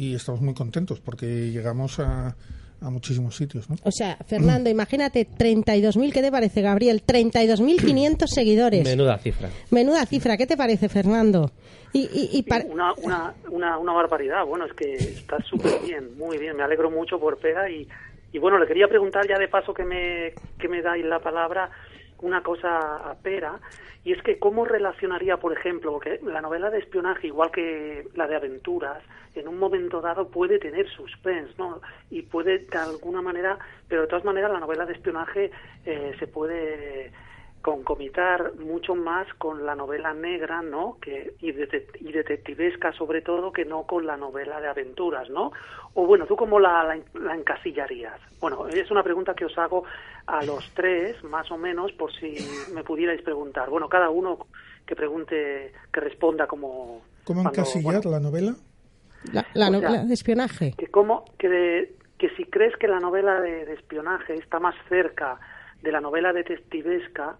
y 0.00 0.14
estamos 0.14 0.40
muy 0.40 0.54
contentos 0.54 0.98
porque 0.98 1.50
llegamos 1.50 2.00
a, 2.00 2.34
a 2.80 2.90
muchísimos 2.90 3.36
sitios. 3.36 3.68
¿no? 3.68 3.76
O 3.84 3.90
sea, 3.90 4.16
Fernando, 4.26 4.70
imagínate 4.70 5.28
32.000, 5.28 6.10
¿qué 6.10 6.22
te 6.22 6.30
parece, 6.30 6.62
Gabriel? 6.62 7.02
32.500 7.06 8.26
seguidores. 8.34 8.84
Menuda 8.84 9.18
cifra. 9.18 9.50
Menuda 9.70 10.06
cifra, 10.06 10.38
¿qué 10.38 10.46
te 10.46 10.56
parece, 10.56 10.88
Fernando? 10.88 11.50
Y, 11.92 12.08
y, 12.32 12.44
una, 12.70 12.94
una, 12.94 13.34
una, 13.50 13.78
una, 13.78 13.92
barbaridad, 13.92 14.46
bueno, 14.46 14.64
es 14.64 14.72
que 14.72 14.94
está 14.94 15.36
súper 15.42 15.80
bien, 15.84 16.16
muy 16.16 16.38
bien, 16.38 16.56
me 16.56 16.62
alegro 16.62 16.90
mucho 16.90 17.18
por 17.18 17.36
Pega 17.36 17.68
y, 17.68 17.86
y 18.32 18.38
bueno, 18.38 18.58
le 18.58 18.66
quería 18.66 18.88
preguntar 18.88 19.28
ya 19.28 19.38
de 19.38 19.48
paso 19.48 19.74
que 19.74 19.84
me, 19.84 20.32
que 20.58 20.68
me 20.68 20.80
dais 20.80 21.04
la 21.04 21.18
palabra 21.18 21.68
una 22.22 22.42
cosa 22.42 23.16
Pera 23.22 23.58
y 24.04 24.12
es 24.12 24.22
que 24.22 24.38
cómo 24.38 24.64
relacionaría, 24.64 25.36
por 25.36 25.52
ejemplo, 25.52 25.92
porque 25.92 26.20
la 26.22 26.40
novela 26.40 26.70
de 26.70 26.78
espionaje, 26.78 27.26
igual 27.26 27.50
que 27.50 28.08
la 28.14 28.26
de 28.26 28.36
aventuras, 28.36 29.02
en 29.34 29.46
un 29.46 29.58
momento 29.58 30.00
dado 30.00 30.28
puede 30.28 30.58
tener 30.58 30.88
suspense, 30.88 31.52
¿no? 31.58 31.80
Y 32.10 32.22
puede 32.22 32.60
de 32.60 32.78
alguna 32.78 33.20
manera, 33.20 33.58
pero 33.88 34.02
de 34.02 34.08
todas 34.08 34.24
maneras 34.24 34.50
la 34.50 34.60
novela 34.60 34.86
de 34.86 34.94
espionaje 34.94 35.50
eh, 35.84 36.14
se 36.18 36.26
puede 36.26 37.12
concomitar 37.62 38.54
mucho 38.54 38.94
más 38.94 39.26
con 39.34 39.66
la 39.66 39.74
novela 39.74 40.14
negra, 40.14 40.62
¿no? 40.62 40.96
Que, 41.00 41.34
y, 41.40 41.50
y 41.50 42.12
detectivesca 42.12 42.92
sobre 42.92 43.20
todo 43.20 43.52
que 43.52 43.66
no 43.66 43.82
con 43.82 44.06
la 44.06 44.16
novela 44.16 44.60
de 44.60 44.68
aventuras, 44.68 45.28
¿no? 45.28 45.52
O 45.94 46.06
bueno, 46.06 46.26
¿tú 46.26 46.36
cómo 46.36 46.58
la, 46.58 46.98
la, 47.14 47.34
encasillarías? 47.34 48.18
Bueno, 48.40 48.66
es 48.68 48.90
una 48.90 49.02
pregunta 49.02 49.34
que 49.34 49.44
os 49.44 49.58
hago 49.58 49.84
a 50.30 50.44
los 50.44 50.70
tres, 50.74 51.22
más 51.24 51.50
o 51.50 51.58
menos, 51.58 51.92
por 51.92 52.12
si 52.12 52.36
me 52.72 52.84
pudierais 52.84 53.20
preguntar. 53.22 53.68
Bueno, 53.68 53.88
cada 53.88 54.10
uno 54.10 54.46
que 54.86 54.94
pregunte, 54.94 55.72
que 55.92 56.00
responda 56.00 56.46
como... 56.46 57.02
¿Cómo 57.24 57.42
encasillar 57.42 58.04
la 58.06 58.20
novela? 58.20 58.54
La, 59.54 59.70
novela 59.70 60.04
de 60.04 60.14
espionaje. 60.14 60.74
Que, 60.78 60.86
cómo, 60.86 61.24
que, 61.38 61.94
que 62.18 62.30
si 62.30 62.44
crees 62.44 62.76
que 62.76 62.88
la 62.88 63.00
novela 63.00 63.40
de 63.40 63.72
espionaje 63.74 64.34
está 64.34 64.58
más 64.58 64.74
cerca 64.88 65.38
de 65.82 65.92
la 65.92 66.00
novela 66.00 66.32
detectivesca 66.32 67.36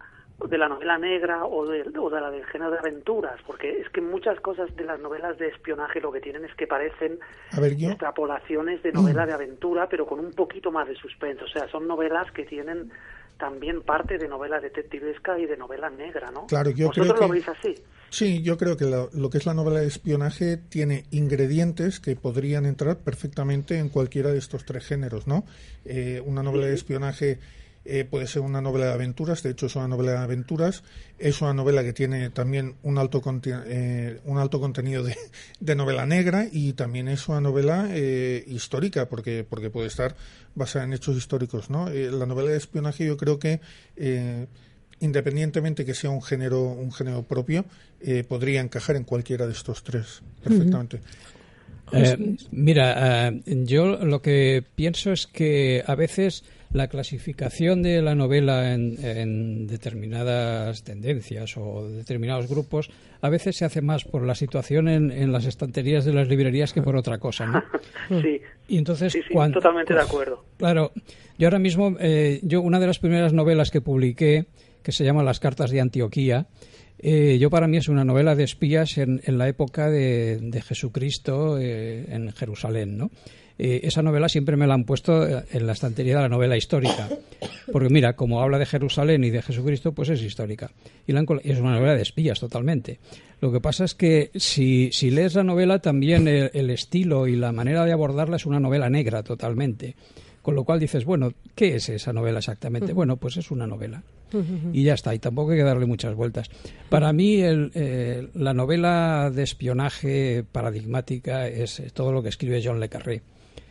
de 0.49 0.59
la 0.59 0.69
novela 0.69 0.99
negra 0.99 1.45
o 1.45 1.67
de, 1.67 1.83
o 1.99 2.11
de 2.11 2.21
la 2.21 2.31
del 2.31 2.45
género 2.47 2.71
de 2.71 2.79
aventuras, 2.79 3.41
porque 3.47 3.81
es 3.81 3.89
que 3.91 4.01
muchas 4.01 4.41
cosas 4.41 4.75
de 4.77 4.85
las 4.85 5.01
novelas 5.01 5.39
de 5.39 5.49
espionaje 5.49 6.01
lo 6.01 6.13
que 6.13 6.21
tienen 6.21 6.45
es 6.45 6.55
que 6.55 6.67
parecen 6.67 7.19
extrapolaciones 7.53 8.83
de 8.83 8.93
novela 8.93 9.27
de 9.27 9.33
aventura, 9.33 9.89
pero 9.89 10.07
con 10.07 10.21
un 10.21 10.33
poquito 10.33 10.71
más 10.71 10.89
de 10.89 10.95
suspenso. 10.95 11.45
O 11.45 11.49
sea, 11.49 11.69
son 11.69 11.87
novelas 11.87 12.31
que 12.33 12.45
tienen 12.45 12.91
también 13.39 13.83
parte 13.83 14.19
de 14.19 14.29
novela 14.29 14.61
detectivesca 14.61 15.39
y 15.39 15.47
de 15.47 15.57
novela 15.57 15.91
negra, 15.91 16.31
¿no? 16.31 16.47
Claro, 16.47 16.71
yo 16.71 16.91
creo 16.91 17.15
que... 17.15 17.21
lo 17.21 17.29
veis 17.29 17.49
así? 17.49 17.75
Sí, 18.11 18.43
yo 18.43 18.59
creo 18.59 18.77
que 18.77 18.85
lo, 18.87 19.31
que 19.31 19.39
es 19.39 19.47
la 19.47 19.55
novela 19.55 19.81
de 19.81 19.87
espionaje 19.87 20.57
tiene 20.57 21.05
ingredientes 21.11 22.01
que 22.01 22.17
podrían 22.17 22.67
entrar 22.67 22.99
perfectamente 22.99 23.79
en 23.79 23.89
cualquiera 23.89 24.31
de 24.31 24.39
estos 24.39 24.65
tres 24.65 24.85
géneros, 24.87 25.27
¿no? 25.27 25.45
Eh, 25.85 26.21
una 26.27 26.43
novela 26.43 26.67
de 26.67 26.75
espionaje 26.75 27.39
eh, 27.87 28.05
puede 28.05 28.27
ser 28.27 28.43
una 28.43 28.61
novela 28.61 28.87
de 28.87 28.93
aventuras, 28.93 29.43
de 29.43 29.51
hecho 29.51 29.67
es 29.67 29.75
una 29.75 29.89
novela 29.89 30.13
de 30.13 30.19
aventuras, 30.19 30.83
es 31.19 31.41
una 31.41 31.55
novela 31.55 31.83
que 31.83 31.95
tiene 31.95 32.29
también 32.29 32.75
un 32.83 32.99
alto, 32.99 33.23
eh, 33.47 34.21
un 34.25 34.39
alto 34.39 34.61
contenido 34.61 35.03
de, 35.61 35.75
novela 35.75 36.05
negra 36.05 36.47
y 36.53 36.75
también 36.75 37.09
es 37.09 37.27
una 37.29 37.41
novela 37.41 37.89
eh, 37.91 38.45
histórica 38.47 39.09
porque, 39.09 39.47
porque 39.49 39.71
puede 39.71 39.87
estar 39.87 40.15
basada 40.55 40.85
en 40.85 40.93
hechos 40.93 41.17
históricos. 41.17 41.71
¿no? 41.71 41.89
la 41.89 42.27
novela 42.27 42.51
de 42.51 42.59
espionaje 42.59 43.07
yo 43.07 43.17
creo 43.17 43.39
que 43.39 43.61
independientemente 45.01 45.87
que 45.87 45.95
sea 45.95 46.11
un 46.11 46.23
género, 46.23 46.63
un 46.63 46.93
género 46.93 47.23
propio, 47.23 47.65
podría 48.29 48.61
encajar 48.61 48.97
en 48.97 49.05
cualquiera 49.05 49.47
de 49.47 49.53
estos 49.53 49.83
tres 49.83 50.23
perfectamente. 50.43 51.01
Mira, 52.51 53.33
yo 53.47 54.05
lo 54.05 54.23
que 54.23 54.63
pienso 54.75 55.13
es 55.13 55.27
que 55.27 55.83
a 55.87 55.95
veces 55.95 56.45
la 56.73 56.89
clasificación 56.89 57.83
de 57.83 58.01
la 58.01 58.15
novela 58.15 58.73
en, 58.73 59.67
determinadas 59.67 60.85
tendencias 60.85 61.57
o 61.57 61.89
determinados 61.89 62.49
grupos 62.49 62.91
a 63.23 63.29
veces 63.29 63.57
se 63.57 63.65
hace 63.65 63.83
más 63.83 64.05
por 64.05 64.25
la 64.25 64.35
situación 64.35 64.89
en, 64.89 65.33
las 65.33 65.47
estanterías 65.47 66.05
de 66.05 66.13
las 66.13 66.29
librerías 66.29 66.73
que 66.73 66.83
por 66.83 66.97
otra 66.97 67.19
cosa, 67.19 67.47
¿no? 67.47 67.63
Sí. 68.23 68.41
Y 68.69 68.79
entonces, 68.79 69.13
sí, 69.13 69.21
totalmente 69.53 69.95
de 69.95 70.01
acuerdo. 70.01 70.45
Claro, 70.57 70.91
yo 71.39 71.47
ahora 71.47 71.61
mismo, 71.61 71.97
eh, 72.01 72.41
yo 72.43 72.61
una 72.61 72.81
de 72.81 72.87
las 72.89 72.99
primeras 72.99 73.33
novelas 73.33 73.71
que 73.71 73.81
publiqué, 73.81 74.47
que 74.83 74.93
se 74.93 75.05
llama 75.05 75.23
Las 75.23 75.39
cartas 75.39 75.71
de 75.71 75.81
Antioquía, 75.81 76.47
eh, 77.03 77.39
yo 77.39 77.51
para 77.51 77.67
mí 77.67 77.77
es 77.77 77.89
una 77.89 78.05
novela 78.05 78.35
de 78.35 78.45
espías 78.45 78.99
en, 78.99 79.21
la 79.27 79.49
época 79.49 79.91
de, 79.91 80.63
Jesucristo 80.67 81.59
eh, 81.59 82.07
en 82.09 82.33
Jerusalén, 82.33 82.99
¿no? 82.99 83.11
Eh, 83.63 83.87
esa 83.87 84.03
novela 84.03 84.31
siempre 84.31 84.57
me 84.57 84.67
la 84.67 84.73
han 84.73 84.85
puesto 84.85 85.27
en 85.29 85.67
la 85.67 85.73
estantería 85.73 86.17
de 86.17 86.23
la 86.23 86.29
novela 86.31 86.57
histórica. 86.57 87.11
Porque 87.71 87.91
mira, 87.91 88.17
como 88.17 88.41
habla 88.41 88.59
de 88.59 88.65
Jerusalén 88.65 89.23
y 89.23 89.29
de 89.29 89.43
Jesucristo, 89.43 89.93
pues 89.93 90.09
es 90.09 90.23
histórica. 90.23 90.71
Y 91.07 91.13
es 91.13 91.59
una 91.59 91.75
novela 91.75 91.95
de 91.95 92.01
espías 92.01 92.41
totalmente. 92.41 93.01
Lo 93.43 93.53
que 93.53 93.61
pasa 93.61 93.85
es 93.85 93.95
que 93.95 94.31
si, 94.35 94.91
si 94.93 95.11
lees 95.11 95.35
la 95.35 95.45
novela, 95.45 95.81
también 95.81 96.27
el, 96.27 96.71
estilo 96.71 97.27
y 97.27 97.37
la 97.37 97.53
manera 97.53 97.85
de 97.85 97.93
abordarla 97.93 98.37
es 98.37 98.47
una 98.47 98.61
novela 98.61 98.89
negra 98.89 99.23
totalmente. 99.23 99.95
Con 100.43 100.55
lo 100.55 100.65
cual 100.65 100.81
dices, 100.81 101.05
bueno, 101.05 101.33
¿qué 101.55 101.77
es 101.77 101.89
esa 101.89 102.13
novela 102.13 102.39
exactamente? 102.39 102.93
Bueno, 102.93 103.17
pues 103.17 103.37
es 103.37 103.51
una 103.51 103.67
novela. 103.67 104.03
Y 104.73 104.85
ya 104.85 104.95
está, 104.95 105.15
y 105.15 105.19
tampoco 105.19 105.51
hay 105.51 105.59
que 105.59 105.65
darle 105.65 105.87
muchas 105.87 106.15
vueltas. 106.15 106.51
Para 106.89 107.13
mí, 107.13 107.41
eh, 107.43 108.29
la 108.35 108.55
novela 108.55 109.31
de 109.35 109.43
espionaje 109.43 110.45
paradigmática 110.51 111.49
es 111.49 111.83
todo 111.93 112.13
lo 112.13 112.23
que 112.23 112.29
escribe 112.29 112.63
John 112.65 112.81
Le 112.81 112.89
Carré. 112.89 113.23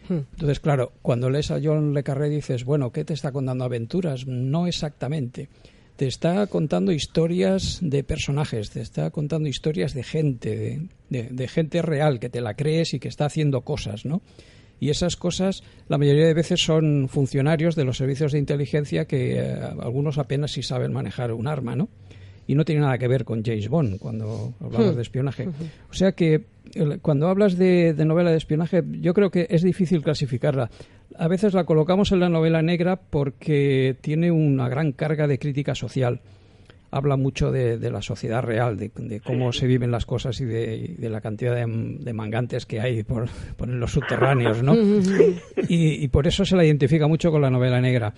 Entonces, 0.09 0.59
claro, 0.59 0.91
cuando 1.01 1.29
lees 1.29 1.51
a 1.51 1.59
John 1.63 1.93
Le 1.93 2.03
Carré 2.03 2.29
dices, 2.29 2.65
bueno, 2.65 2.91
¿qué 2.91 3.05
te 3.05 3.13
está 3.13 3.31
contando 3.31 3.63
aventuras? 3.63 4.25
No 4.25 4.67
exactamente. 4.67 5.49
Te 5.95 6.07
está 6.07 6.47
contando 6.47 6.91
historias 6.91 7.79
de 7.81 8.03
personajes, 8.03 8.71
te 8.71 8.81
está 8.81 9.11
contando 9.11 9.49
historias 9.49 9.93
de 9.93 10.03
gente, 10.03 10.87
de, 11.09 11.47
gente 11.47 11.81
real, 11.81 12.19
que 12.19 12.29
te 12.29 12.41
la 12.41 12.53
crees 12.53 12.93
y 12.93 12.99
que 12.99 13.09
está 13.09 13.25
haciendo 13.25 13.61
cosas, 13.61 14.05
¿no? 14.05 14.21
Y 14.79 14.89
esas 14.89 15.15
cosas, 15.15 15.63
la 15.87 15.97
mayoría 15.97 16.25
de 16.25 16.33
veces 16.33 16.63
son 16.63 17.07
funcionarios 17.09 17.75
de 17.75 17.85
los 17.85 17.97
servicios 17.97 18.31
de 18.31 18.39
inteligencia 18.39 19.05
que 19.05 19.39
eh, 19.39 19.53
algunos 19.81 20.17
apenas 20.17 20.51
si 20.51 20.63
saben 20.63 20.93
manejar 20.93 21.33
un 21.33 21.47
arma, 21.47 21.75
¿no? 21.75 21.89
y 22.49 22.55
no 22.55 22.65
tiene 22.65 22.81
nada 22.81 22.97
que 22.97 23.07
ver 23.07 23.25
con 23.25 23.43
James 23.43 23.69
Bond 23.69 23.99
cuando 23.99 24.55
hablamos 24.59 24.93
hmm. 24.93 24.95
de 24.95 25.01
espionaje. 25.03 25.49
O 25.91 25.93
sea 25.93 26.13
que 26.13 26.45
cuando 27.03 27.27
hablas 27.27 27.59
de, 27.59 27.93
novela 27.93 28.31
de 28.31 28.37
espionaje, 28.37 28.83
yo 29.01 29.13
creo 29.13 29.29
que 29.29 29.45
es 29.51 29.61
difícil 29.61 30.01
clasificarla. 30.01 30.71
A 31.15 31.27
veces 31.27 31.53
la 31.53 31.65
colocamos 31.65 32.11
en 32.11 32.21
la 32.21 32.27
novela 32.27 32.63
negra 32.63 32.95
porque 32.95 33.95
tiene 34.01 34.31
una 34.31 34.67
gran 34.67 34.93
carga 34.93 35.27
de 35.27 35.37
crítica 35.37 35.75
social. 35.75 36.21
Habla 36.91 37.17
mucho 37.17 37.51
de, 37.51 37.77
la 37.91 38.01
sociedad 38.01 38.41
real, 38.41 38.77
de, 38.77 39.21
cómo 39.23 39.51
se 39.51 39.67
viven 39.67 39.91
las 39.91 40.05
cosas 40.05 40.39
y 40.41 40.45
de, 40.45 41.09
la 41.09 41.21
cantidad 41.21 41.55
de, 41.55 42.13
mangantes 42.13 42.65
que 42.65 42.79
hay 42.81 43.03
por, 43.03 43.29
los 43.67 43.91
subterráneos, 43.91 44.63
¿no? 44.63 44.75
y 45.67 46.07
por 46.07 46.27
eso 46.27 46.45
se 46.45 46.55
la 46.55 46.65
identifica 46.65 47.07
mucho 47.07 47.31
con 47.31 47.41
la 47.41 47.49
novela 47.49 47.79
negra. 47.79 48.13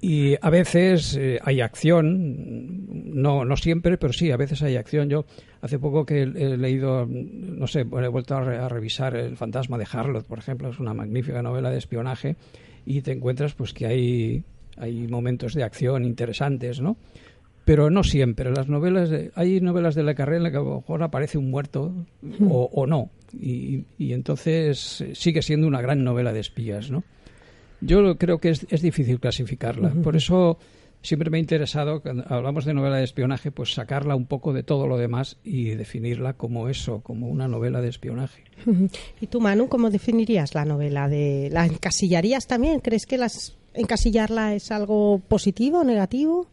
Y 0.00 0.34
a 0.42 0.50
veces 0.50 1.16
eh, 1.16 1.38
hay 1.42 1.60
acción, 1.60 3.14
no, 3.20 3.44
no 3.44 3.56
siempre, 3.56 3.96
pero 3.96 4.12
sí, 4.12 4.30
a 4.30 4.36
veces 4.36 4.62
hay 4.62 4.76
acción. 4.76 5.08
Yo 5.08 5.24
hace 5.62 5.78
poco 5.78 6.04
que 6.04 6.22
he, 6.22 6.56
leído, 6.56 7.06
no 7.08 7.66
sé, 7.66 7.80
he 7.80 7.84
vuelto 8.08 8.36
a, 8.36 8.68
revisar 8.68 9.16
El 9.16 9.36
fantasma 9.36 9.78
de 9.78 9.86
Harlot, 9.90 10.26
por 10.26 10.38
ejemplo, 10.38 10.68
es 10.68 10.78
una 10.78 10.92
magnífica 10.92 11.42
novela 11.42 11.70
de 11.70 11.78
espionaje 11.78 12.36
y 12.84 13.00
te 13.00 13.12
encuentras 13.12 13.54
pues 13.54 13.72
que 13.72 13.86
hay, 13.86 14.44
hay 14.76 15.08
momentos 15.08 15.54
de 15.54 15.64
acción 15.64 16.04
interesantes, 16.04 16.80
¿no? 16.80 16.96
Pero 17.66 17.90
no 17.90 18.02
siempre. 18.02 18.50
Las 18.50 18.68
novelas, 18.68 19.10
hay 19.34 19.60
novelas 19.60 19.94
de 19.94 20.04
la 20.04 20.14
carrera 20.14 20.38
en 20.38 20.42
las 20.44 20.52
que 20.52 20.58
a 20.58 20.62
lo 20.62 20.76
mejor 20.76 21.02
aparece 21.02 21.36
un 21.36 21.50
muerto 21.50 21.92
o, 22.48 22.70
o 22.72 22.86
no. 22.86 23.10
Y, 23.38 23.84
y 23.98 24.14
entonces 24.14 25.04
sigue 25.12 25.42
siendo 25.42 25.66
una 25.66 25.82
gran 25.82 26.02
novela 26.02 26.32
de 26.32 26.40
espías, 26.40 26.90
¿no? 26.90 27.04
Yo 27.80 28.16
creo 28.16 28.38
que 28.38 28.50
es, 28.50 28.82
difícil 28.82 29.20
clasificarla. 29.20 29.90
Por 30.02 30.16
eso 30.16 30.58
siempre 31.02 31.30
me 31.30 31.36
ha 31.36 31.40
interesado, 31.40 32.00
cuando 32.00 32.24
hablamos 32.28 32.64
de 32.64 32.74
novela 32.74 32.96
de 32.96 33.04
espionaje, 33.04 33.50
pues 33.50 33.74
sacarla 33.74 34.16
un 34.16 34.26
poco 34.26 34.52
de 34.52 34.62
todo 34.62 34.86
lo 34.86 34.96
demás 34.96 35.36
y 35.44 35.70
definirla 35.70 36.32
como 36.34 36.68
eso, 36.68 37.00
como 37.00 37.28
una 37.28 37.48
novela 37.48 37.80
de 37.80 37.88
espionaje. 37.88 38.44
¿Y 39.20 39.26
tú, 39.26 39.40
Manu, 39.40 39.68
cómo 39.68 39.90
definirías 39.90 40.54
la 40.54 40.64
novela? 40.64 41.08
De, 41.08 41.48
¿La 41.52 41.66
encasillarías 41.66 42.46
también? 42.46 42.80
¿Crees 42.80 43.06
que 43.06 43.18
las 43.18 43.56
encasillarla 43.74 44.54
es 44.54 44.70
algo 44.70 45.20
positivo 45.28 45.80
o 45.80 45.84
negativo? 45.84 46.46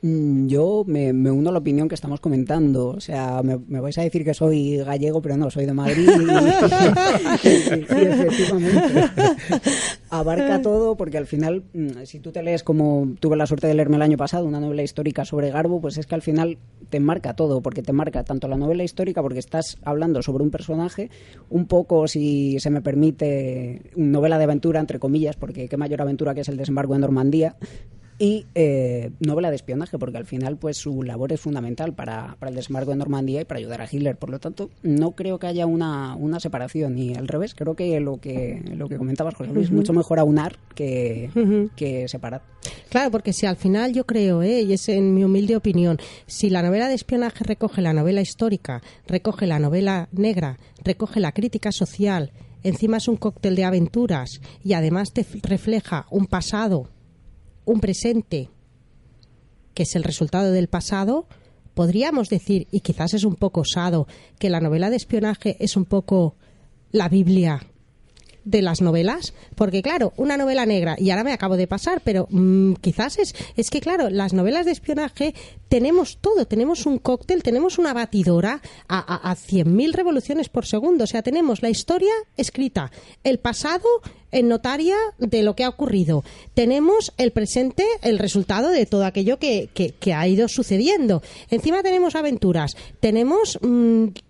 Mm, 0.00 0.46
yo 0.46 0.84
me, 0.86 1.10
uno 1.12 1.50
a 1.50 1.52
la 1.52 1.58
opinión 1.58 1.88
que 1.88 1.94
estamos 1.94 2.20
comentando. 2.20 2.88
O 2.88 3.00
sea, 3.00 3.42
me, 3.42 3.56
vais 3.80 3.98
a 3.98 4.02
decir 4.02 4.24
que 4.24 4.34
soy 4.34 4.76
gallego, 4.78 5.20
pero 5.20 5.36
no, 5.36 5.50
soy 5.50 5.66
de 5.66 5.72
Madrid. 5.72 6.08
efectivamente. 7.42 9.10
Abarca 10.10 10.62
todo 10.62 10.96
porque 10.96 11.18
al 11.18 11.26
final, 11.26 11.64
mm, 11.72 12.04
si 12.04 12.20
tú 12.20 12.32
te 12.32 12.42
lees 12.42 12.62
como 12.62 13.14
tuve 13.20 13.36
la 13.36 13.46
suerte 13.46 13.66
de 13.66 13.74
leerme 13.74 13.96
el 13.96 14.02
año 14.02 14.16
pasado, 14.16 14.46
una 14.46 14.60
novela 14.60 14.82
histórica 14.82 15.24
sobre 15.24 15.50
Garbo, 15.50 15.80
pues 15.80 15.98
es 15.98 16.06
que 16.06 16.14
al 16.14 16.22
final 16.22 16.58
te 16.90 17.00
marca 17.00 17.34
todo, 17.34 17.60
porque 17.60 17.82
te 17.82 17.92
marca 17.92 18.24
tanto 18.24 18.48
la 18.48 18.56
novela 18.56 18.84
histórica, 18.84 19.20
porque 19.20 19.40
estás 19.40 19.78
hablando 19.82 20.22
sobre 20.22 20.44
un 20.44 20.50
personaje, 20.50 21.10
un 21.50 21.66
poco, 21.66 22.08
si 22.08 22.58
se 22.60 22.70
me 22.70 22.80
permite, 22.80 23.82
novela 23.96 24.38
de 24.38 24.44
aventura, 24.44 24.80
entre 24.80 24.98
comillas, 24.98 25.36
porque 25.36 25.68
qué 25.68 25.76
mayor 25.76 26.00
aventura 26.00 26.34
que 26.34 26.40
es 26.40 26.48
el 26.48 26.56
desembarco 26.56 26.94
de 26.94 27.00
Normandía, 27.00 27.56
y 28.18 28.46
eh, 28.54 29.12
novela 29.20 29.50
de 29.50 29.56
espionaje, 29.56 29.98
porque 29.98 30.18
al 30.18 30.26
final 30.26 30.56
pues 30.56 30.76
su 30.76 31.02
labor 31.02 31.32
es 31.32 31.40
fundamental 31.40 31.94
para, 31.94 32.36
para, 32.38 32.50
el 32.50 32.56
desembarco 32.56 32.90
de 32.90 32.96
Normandía 32.96 33.40
y 33.40 33.44
para 33.44 33.58
ayudar 33.58 33.80
a 33.80 33.88
Hitler. 33.90 34.16
Por 34.16 34.30
lo 34.30 34.40
tanto, 34.40 34.70
no 34.82 35.12
creo 35.12 35.38
que 35.38 35.46
haya 35.46 35.66
una, 35.66 36.16
una 36.16 36.40
separación 36.40 36.98
y 36.98 37.14
al 37.14 37.28
revés, 37.28 37.54
creo 37.54 37.74
que 37.74 38.00
lo 38.00 38.18
que, 38.18 38.62
lo 38.74 38.88
que 38.88 38.96
comentabas, 38.96 39.34
José 39.34 39.52
Luis, 39.52 39.70
mucho 39.70 39.92
mejor 39.92 40.18
aunar 40.18 40.56
que, 40.74 41.30
que 41.76 42.08
separar. 42.08 42.42
Claro, 42.88 43.10
porque 43.12 43.32
si 43.32 43.46
al 43.46 43.56
final 43.56 43.92
yo 43.92 44.04
creo, 44.04 44.42
¿eh? 44.42 44.62
y 44.62 44.72
es 44.72 44.88
en 44.88 45.14
mi 45.14 45.22
humilde 45.22 45.56
opinión, 45.56 45.98
si 46.26 46.50
la 46.50 46.62
novela 46.62 46.88
de 46.88 46.94
espionaje 46.94 47.44
recoge 47.44 47.82
la 47.82 47.92
novela 47.92 48.20
histórica, 48.20 48.82
recoge 49.06 49.46
la 49.46 49.60
novela 49.60 50.08
negra, 50.10 50.58
recoge 50.82 51.20
la 51.20 51.32
crítica 51.32 51.70
social, 51.70 52.32
encima 52.64 52.96
es 52.96 53.06
un 53.06 53.16
cóctel 53.16 53.54
de 53.54 53.64
aventuras 53.64 54.40
y 54.64 54.72
además 54.72 55.12
te 55.12 55.24
refleja 55.42 56.06
un 56.10 56.26
pasado 56.26 56.88
un 57.68 57.80
presente 57.80 58.48
que 59.74 59.82
es 59.84 59.94
el 59.94 60.02
resultado 60.02 60.50
del 60.50 60.68
pasado, 60.68 61.28
podríamos 61.74 62.28
decir, 62.28 62.66
y 62.72 62.80
quizás 62.80 63.14
es 63.14 63.24
un 63.24 63.36
poco 63.36 63.60
osado, 63.60 64.08
que 64.38 64.50
la 64.50 64.60
novela 64.60 64.90
de 64.90 64.96
espionaje 64.96 65.56
es 65.60 65.76
un 65.76 65.84
poco 65.84 66.34
la 66.90 67.08
Biblia 67.08 67.60
de 68.48 68.62
las 68.62 68.80
novelas, 68.80 69.34
porque 69.54 69.82
claro, 69.82 70.14
una 70.16 70.38
novela 70.38 70.64
negra, 70.64 70.96
y 70.98 71.10
ahora 71.10 71.24
me 71.24 71.32
acabo 71.32 71.56
de 71.56 71.66
pasar, 71.66 72.00
pero 72.02 72.26
mm, 72.30 72.74
quizás 72.80 73.18
es, 73.18 73.34
es 73.56 73.68
que 73.68 73.80
claro, 73.80 74.08
las 74.08 74.32
novelas 74.32 74.64
de 74.64 74.72
espionaje 74.72 75.34
tenemos 75.68 76.16
todo, 76.18 76.46
tenemos 76.46 76.86
un 76.86 76.98
cóctel, 76.98 77.42
tenemos 77.42 77.78
una 77.78 77.92
batidora 77.92 78.62
a, 78.88 79.30
a, 79.30 79.36
100.000 79.36 79.92
revoluciones 79.92 80.48
por 80.48 80.64
segundo, 80.64 81.04
o 81.04 81.06
sea, 81.06 81.22
tenemos 81.22 81.60
la 81.62 81.68
historia 81.68 82.12
escrita, 82.36 82.90
el 83.22 83.38
pasado 83.38 83.86
en 84.32 84.48
notaria 84.48 84.96
de 85.18 85.42
lo 85.42 85.54
que 85.54 85.64
ha 85.64 85.68
ocurrido. 85.68 86.24
Tenemos 86.54 87.12
el 87.18 87.32
presente, 87.32 87.84
el 88.02 88.18
resultado 88.18 88.70
de 88.70 88.86
todo 88.86 89.04
aquello 89.04 89.38
que, 89.38 89.68
que, 89.74 90.14
ha 90.14 90.26
ido 90.26 90.48
sucediendo. 90.48 91.22
Encima 91.50 91.82
tenemos 91.82 92.14
aventuras, 92.14 92.76
tenemos 93.00 93.58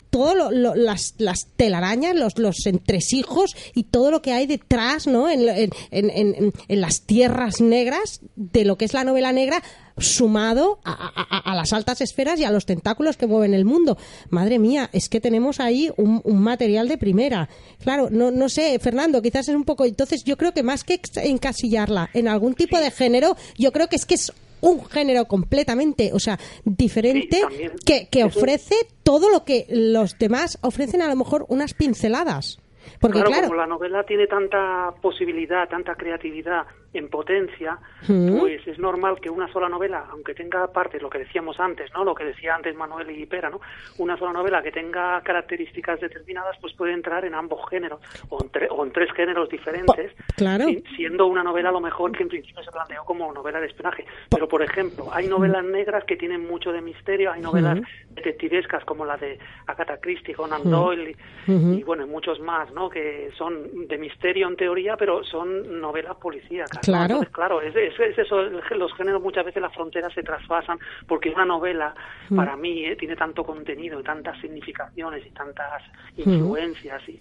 mm, 0.09 0.11
todo 0.11 0.51
las, 0.51 1.15
las, 1.19 1.47
telarañas, 1.57 2.15
los, 2.15 2.39
los 2.39 2.67
entresijos 2.67 3.57
y 3.75 3.85
todo 3.85 4.11
lo 4.11 4.23
que 4.23 4.33
hay 4.33 4.47
detrás, 4.47 5.07
¿no? 5.07 5.29
En, 5.31 5.49
en, 5.49 5.71
en, 5.91 6.53
en, 6.69 6.81
las 6.81 7.03
tierras 7.03 7.61
negras 7.61 8.21
de 8.37 8.65
lo 8.65 8.77
que 8.77 8.85
es 8.85 8.95
la 8.95 9.05
novela 9.05 9.33
negra 9.33 9.63
sumado 10.01 10.79
a, 10.85 11.55
las 11.55 11.73
altas 11.73 12.01
esferas 12.01 12.39
y 12.39 12.45
a 12.45 12.51
los 12.51 12.67
tentáculos 12.67 13.17
que 13.17 13.27
mueven 13.27 13.55
el 13.55 13.65
mundo. 13.65 13.99
Madre 14.31 14.59
mía, 14.59 14.91
es 14.93 15.09
que 15.09 15.21
tenemos 15.21 15.61
ahí 15.61 15.91
un, 15.97 16.21
un 16.25 16.41
material 16.41 16.89
de 16.89 16.99
primera. 16.99 17.49
Claro, 17.83 18.09
no, 18.11 18.31
no 18.31 18.49
sé, 18.49 18.79
Fernando, 18.79 19.23
quizás 19.23 19.49
es 19.49 19.55
un 19.55 19.65
poco. 19.65 19.85
Entonces, 19.85 20.25
yo 20.25 20.37
creo 20.37 20.53
que 20.53 20.63
más 20.63 20.85
que 20.85 21.01
encasillarla 21.17 22.11
en 22.15 22.29
algún 22.29 22.55
tipo 22.55 22.79
de 22.79 22.91
género, 22.91 23.37
yo 23.57 23.73
creo 23.73 23.89
que 23.89 23.97
es 23.97 24.07
que 24.07 24.15
es 24.15 24.33
un 24.61 24.85
género 24.85 25.27
completamente, 25.27 26.11
o 26.13 26.19
sea, 26.19 26.39
diferente 26.65 27.43
que, 27.85 28.09
que 28.09 28.25
ofrece 28.25 28.75
todo 29.03 29.31
lo 29.31 29.45
que 29.45 29.67
los 29.69 30.19
demás 30.19 30.59
ofrecen 30.63 31.03
a 31.03 31.09
lo 31.09 31.17
mejor 31.17 31.47
unas 31.49 31.75
pinceladas. 31.75 32.61
Porque 33.01 33.23
claro, 33.23 33.49
como 33.49 33.61
la 33.61 33.67
novela 33.67 34.03
tiene 34.05 34.27
tanta 34.27 34.93
posibilidad, 35.01 35.69
tanta 35.69 35.95
creatividad 35.95 36.67
en 36.95 37.09
potencia, 37.09 37.79
pues 38.07 38.67
es 38.67 38.79
normal 38.79 39.21
que 39.21 39.29
una 39.29 39.53
sola 39.53 39.69
novela, 39.69 40.07
aunque 40.11 40.35
tenga 40.35 40.67
parte, 40.73 40.99
lo 41.01 41.11
que 41.11 41.19
decíamos 41.19 41.61
antes, 41.61 41.93
¿no? 41.93 42.03
Lo 42.03 42.15
que 42.15 42.25
decía 42.25 42.55
antes 42.55 42.75
Manuel 42.75 43.11
y 43.11 43.27
Pera, 43.27 43.51
¿no? 43.51 43.61
Una 43.99 44.17
sola 44.17 44.33
novela 44.33 44.63
que 44.63 44.73
tenga 44.73 45.21
características 45.23 46.01
determinadas, 46.01 46.57
pues 46.61 46.73
puede 46.75 46.95
entrar 46.95 47.25
en 47.25 47.35
ambos 47.35 47.61
géneros, 47.69 48.01
o 48.31 48.43
en, 48.43 48.51
o 48.71 48.85
en 48.85 48.93
tres 48.93 49.13
géneros 49.13 49.49
diferentes, 49.51 50.13
claro. 50.37 50.67
siendo 50.97 51.27
una 51.27 51.43
novela 51.43 51.69
a 51.69 51.73
lo 51.73 51.81
mejor 51.81 52.13
que 52.13 52.23
en 52.23 52.31
principio 52.31 52.63
se 52.63 52.71
planteó 52.71 53.05
como 53.05 53.33
novela 53.33 53.61
de 53.61 53.67
espionaje. 53.67 54.07
Pero, 54.31 54.49
por 54.49 54.63
ejemplo, 54.63 55.09
hay 55.13 55.29
novelas 55.29 55.65
negras 55.65 56.05
que 56.05 56.17
tienen 56.17 56.47
mucho 56.47 56.73
de 56.73 56.81
misterio, 56.81 57.33
hay 57.33 57.43
novelas 57.43 57.81
detectivescas 58.11 58.85
como 58.85 59.05
la 59.05 59.17
de 59.17 59.39
Agatha 59.67 59.99
Christie, 60.01 60.35
Conan 60.35 60.69
Doyle, 60.71 61.15
y, 61.47 61.53
y, 61.53 61.83
bueno, 61.83 62.07
muchos 62.07 62.41
más, 62.41 62.73
¿no? 62.73 62.89
Que 62.89 63.31
son 63.37 63.87
de 63.87 63.99
misterio 63.99 64.49
en 64.49 64.57
teoría, 64.57 64.97
pero 64.97 65.23
son 65.25 65.81
novelas 65.81 66.17
policíacas. 66.17 66.78
Claro. 66.83 67.21
claro, 67.33 67.61
es, 67.63 67.75
eso, 68.19 68.43
los 68.43 68.93
géneros 68.95 69.23
muchas 69.23 69.45
veces 69.45 69.63
las 69.63 69.75
fronteras 69.75 70.13
se 70.13 70.23
traspasan 70.23 70.79
porque 71.07 71.31
una 71.31 71.45
novela, 71.45 71.95
mm. 72.29 72.37
para 72.37 72.57
mí, 72.57 72.85
eh, 72.85 72.97
tiene 72.97 73.17
tanto 73.17 73.45
contenido 73.45 74.01
y 74.01 74.03
tantas 74.03 74.41
significaciones 74.41 75.27
y 75.27 75.31
tantas 75.31 75.83
mm. 76.17 76.31
influencias 76.31 77.03
y, 77.09 77.21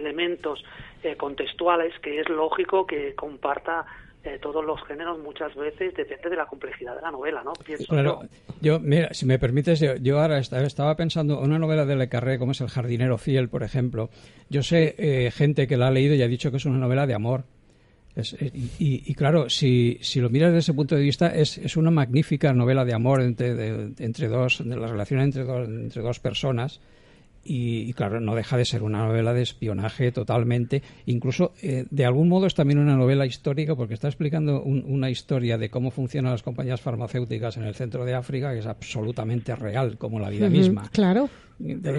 elementos 0.00 0.64
eh, 1.02 1.16
contextuales 1.16 1.92
que 1.98 2.20
es 2.20 2.28
lógico 2.28 2.86
que 2.86 3.14
comparta 3.14 3.84
eh, 4.24 4.38
todos 4.40 4.64
los 4.64 4.82
géneros 4.86 5.18
muchas 5.18 5.54
veces 5.54 5.94
depende 5.94 6.30
de 6.30 6.36
la 6.36 6.46
complejidad 6.46 6.94
de 6.94 7.02
la 7.02 7.10
novela, 7.10 7.42
¿no? 7.42 7.52
claro, 7.88 8.20
yo. 8.60 8.80
mira, 8.80 9.12
si 9.12 9.26
me 9.26 9.38
permites, 9.38 9.84
yo, 10.00 10.20
ahora 10.20 10.38
estaba 10.38 10.94
pensando 10.96 11.38
en 11.38 11.44
una 11.44 11.58
novela 11.58 11.84
de 11.84 11.96
Le 11.96 12.08
Carré, 12.08 12.38
como 12.38 12.52
es 12.52 12.60
El 12.60 12.68
jardinero 12.68 13.18
fiel, 13.18 13.48
por 13.48 13.62
ejemplo. 13.62 14.08
Yo 14.48 14.62
sé 14.62 15.30
gente 15.34 15.66
que 15.66 15.76
la 15.76 15.88
ha 15.88 15.90
leído 15.90 16.14
y 16.14 16.22
ha 16.22 16.28
dicho 16.28 16.50
que 16.50 16.58
es 16.58 16.64
una 16.64 16.78
novela 16.78 17.06
de 17.06 17.14
amor. 17.14 17.44
Eh, 18.16 18.50
y, 18.78 19.14
claro, 19.14 19.48
si, 19.48 19.98
si, 20.00 20.20
lo 20.20 20.30
miras 20.30 20.50
desde 20.50 20.58
ese 20.60 20.74
punto 20.74 20.96
de 20.96 21.02
vista, 21.02 21.28
es, 21.28 21.58
es 21.58 21.76
una 21.76 21.90
magnífica 21.90 22.52
novela 22.52 22.84
de 22.84 22.94
amor 22.94 23.22
entre, 23.22 23.92
entre 23.98 24.28
dos, 24.28 24.62
de 24.64 24.76
la 24.76 24.86
relación 24.86 25.20
entre 25.20 25.44
dos, 25.44 25.68
entre 25.68 26.02
dos 26.02 26.20
personas. 26.20 26.80
Y, 27.42 27.94
claro, 27.94 28.20
no 28.20 28.34
deja 28.34 28.58
de 28.58 28.66
ser 28.66 28.82
una 28.82 29.06
novela 29.06 29.32
de 29.32 29.40
espionaje 29.40 30.12
totalmente. 30.12 30.82
Incluso, 31.06 31.54
eh, 31.62 31.86
de 31.90 32.04
algún 32.04 32.28
modo, 32.28 32.46
es 32.46 32.54
también 32.54 32.78
una 32.78 32.96
novela 32.96 33.24
histórica 33.24 33.74
porque 33.74 33.94
está 33.94 34.08
explicando 34.08 34.62
una 34.62 35.08
historia 35.08 35.56
de 35.56 35.70
cómo 35.70 35.90
funcionan 35.90 36.32
las 36.32 36.42
compañías 36.42 36.82
farmacéuticas 36.82 37.56
en 37.56 37.64
el 37.64 37.74
centro 37.74 38.04
de 38.04 38.14
África, 38.14 38.52
que 38.52 38.58
es 38.58 38.66
absolutamente 38.66 39.56
real, 39.56 39.96
como 39.96 40.20
la 40.20 40.28
vida 40.28 40.50
misma. 40.50 40.90
Claro 40.92 41.30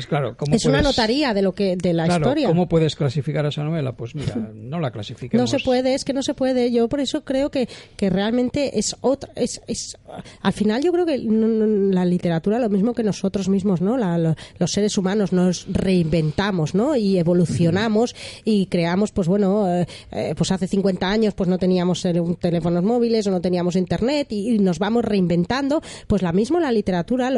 claro, 0.07 0.35
es 0.51 0.65
una 0.65 0.81
notaría 0.81 1.33
de 1.33 1.41
lo 1.41 1.53
que 1.53 1.75
de 1.75 1.93
la 1.93 2.07
historia. 2.07 2.47
¿Cómo 2.47 2.67
puedes 2.67 2.95
clasificar 2.95 3.45
esa 3.45 3.63
novela? 3.63 3.93
Pues 3.93 4.15
mira, 4.15 4.35
no 4.53 4.79
la 4.79 4.91
clasifiquemos. 4.91 5.51
No 5.51 5.59
se 5.59 5.63
puede, 5.63 5.93
es 5.93 6.03
que 6.03 6.13
no 6.13 6.23
se 6.23 6.33
puede. 6.33 6.71
Yo 6.71 6.87
por 6.89 6.99
eso 6.99 7.23
creo 7.23 7.51
que, 7.51 7.67
que 7.95 8.09
realmente 8.09 8.79
es 8.79 8.95
otra. 9.01 9.31
Es, 9.35 9.61
es, 9.67 9.97
al 10.41 10.53
final, 10.53 10.83
yo 10.83 10.91
creo 10.91 11.05
que 11.05 11.17
la 11.17 12.05
literatura, 12.05 12.59
lo 12.59 12.69
mismo 12.69 12.93
que 12.93 13.03
nosotros 13.03 13.49
mismos, 13.49 13.81
¿no? 13.81 13.97
los 13.97 14.71
seres 14.71 14.97
humanos 14.97 15.33
nos 15.33 15.65
reinventamos, 15.71 16.75
¿no? 16.75 16.95
Y 16.95 17.17
evolucionamos 17.17 18.15
y 18.43 18.65
creamos, 18.67 19.11
pues 19.11 19.27
bueno, 19.27 19.71
eh, 19.71 19.87
eh, 20.11 20.33
pues 20.35 20.51
hace 20.51 20.67
50 20.67 21.09
años, 21.09 21.33
pues 21.33 21.49
no 21.49 21.57
teníamos 21.57 22.05
teléfonos 22.39 22.83
móviles 22.83 23.27
o 23.27 23.31
no 23.31 23.41
teníamos 23.41 23.75
internet 23.75 24.27
y, 24.31 24.59
nos 24.59 24.79
vamos 24.79 25.05
reinventando. 25.05 25.81
Pues 26.07 26.21
la 26.21 26.31
misma 26.31 26.59
la 26.59 26.71
literatura, 26.71 27.31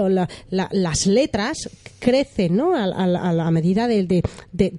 las 0.50 1.08
letras 1.08 1.70
crece 2.14 2.48
¿no? 2.48 2.76
a, 2.76 2.86
la 3.08 3.52
medida 3.52 3.88
de, 3.88 4.22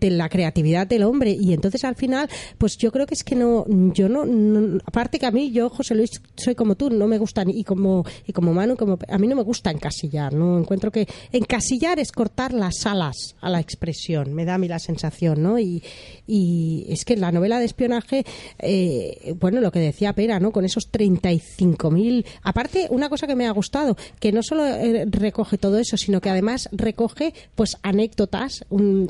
la 0.01 0.29
creatividad 0.29 0.87
del 0.87 1.03
hombre. 1.03 1.37
Y 1.39 1.53
entonces 1.53 1.83
al 1.85 1.97
final 1.97 2.29
pues 2.59 2.77
yo 2.79 2.93
creo 2.93 3.07
que 3.07 3.15
es 3.15 3.25
que 3.25 3.35
no 3.35 3.65
yo 3.93 4.09
no, 4.09 4.79
aparte 4.85 5.19
que 5.19 5.27
a 5.27 5.33
mí 5.33 5.51
yo 5.51 5.69
José 5.69 5.97
Luis 5.97 6.11
soy 6.37 6.55
como 6.55 6.77
tú 6.77 6.91
no 6.91 7.09
me 7.09 7.19
gustan 7.19 7.51
y 7.51 7.65
como 7.65 8.05
y 8.27 8.33
como 8.33 8.55
Manu 8.55 8.77
como 8.77 8.99
a 9.09 9.19
mí 9.19 9.27
no 9.27 9.35
me 9.35 9.43
gusta 9.43 9.71
encasillar 9.71 10.33
no 10.33 10.59
encuentro 10.59 10.93
que 10.93 11.09
encasillar 11.33 11.99
es 11.99 12.13
cortar 12.13 12.53
las 12.53 12.87
alas 12.87 13.35
a 13.41 13.51
la 13.51 13.61
expresión 13.61 14.33
me 14.33 14.45
da 14.45 14.55
a 14.55 14.59
mí 14.59 14.69
la 14.69 14.79
sensación 14.79 15.43
no 15.43 15.59
y, 15.59 15.83
y 16.27 16.87
es 16.89 17.05
que 17.05 17.17
la 17.17 17.33
novela 17.33 17.59
de 17.59 17.65
espionaje 17.65 18.25
eh, 18.59 19.35
bueno 19.41 19.61
lo 19.61 19.73
que 19.73 19.81
decía 19.81 20.13
Pera 20.13 20.39
no 20.39 20.53
con 20.53 20.65
esos 20.65 20.91
35.000 20.93 22.25
aparte 22.43 22.87
una 22.91 23.09
cosa 23.09 23.27
que 23.27 23.35
me 23.35 23.47
ha 23.47 23.51
gustado 23.51 23.97
que 24.21 24.31
no 24.31 24.43
solo 24.43 24.67
eh, 24.67 25.07
recoge 25.11 25.59
todo 25.59 25.79
eso 25.79 25.97
sino 25.97 26.21
que 26.21 26.31
además 26.31 26.69
recoge 26.73 27.24
pues 27.55 27.77
anécdotas 27.83 28.65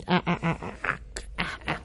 a, 0.07 0.59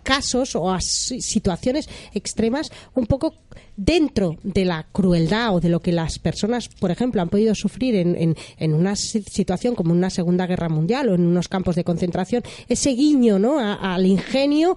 casos 0.04 0.56
o 0.56 0.72
a 0.72 0.82
situaciones 0.82 1.88
extremas 2.14 2.72
un 2.96 3.06
poco 3.06 3.36
dentro 3.78 4.38
de 4.42 4.66
la 4.66 4.88
crueldad 4.92 5.56
o 5.56 5.60
de 5.60 5.70
lo 5.70 5.80
que 5.80 5.92
las 5.92 6.18
personas, 6.18 6.68
por 6.68 6.90
ejemplo, 6.90 7.22
han 7.22 7.30
podido 7.30 7.54
sufrir 7.54 7.96
en, 7.96 8.36
en, 8.58 8.74
una 8.74 8.96
situación 8.96 9.76
como 9.76 9.94
una 9.94 10.10
Segunda 10.10 10.48
Guerra 10.48 10.68
Mundial 10.68 11.10
o 11.10 11.16
en 11.16 11.28
unos 11.28 11.48
campos 11.48 11.76
de 11.76 11.84
concentración, 11.84 12.44
ese 12.68 12.90
guiño 12.92 13.38
¿no? 13.38 13.60
al 13.60 14.06
ingenio 14.06 14.76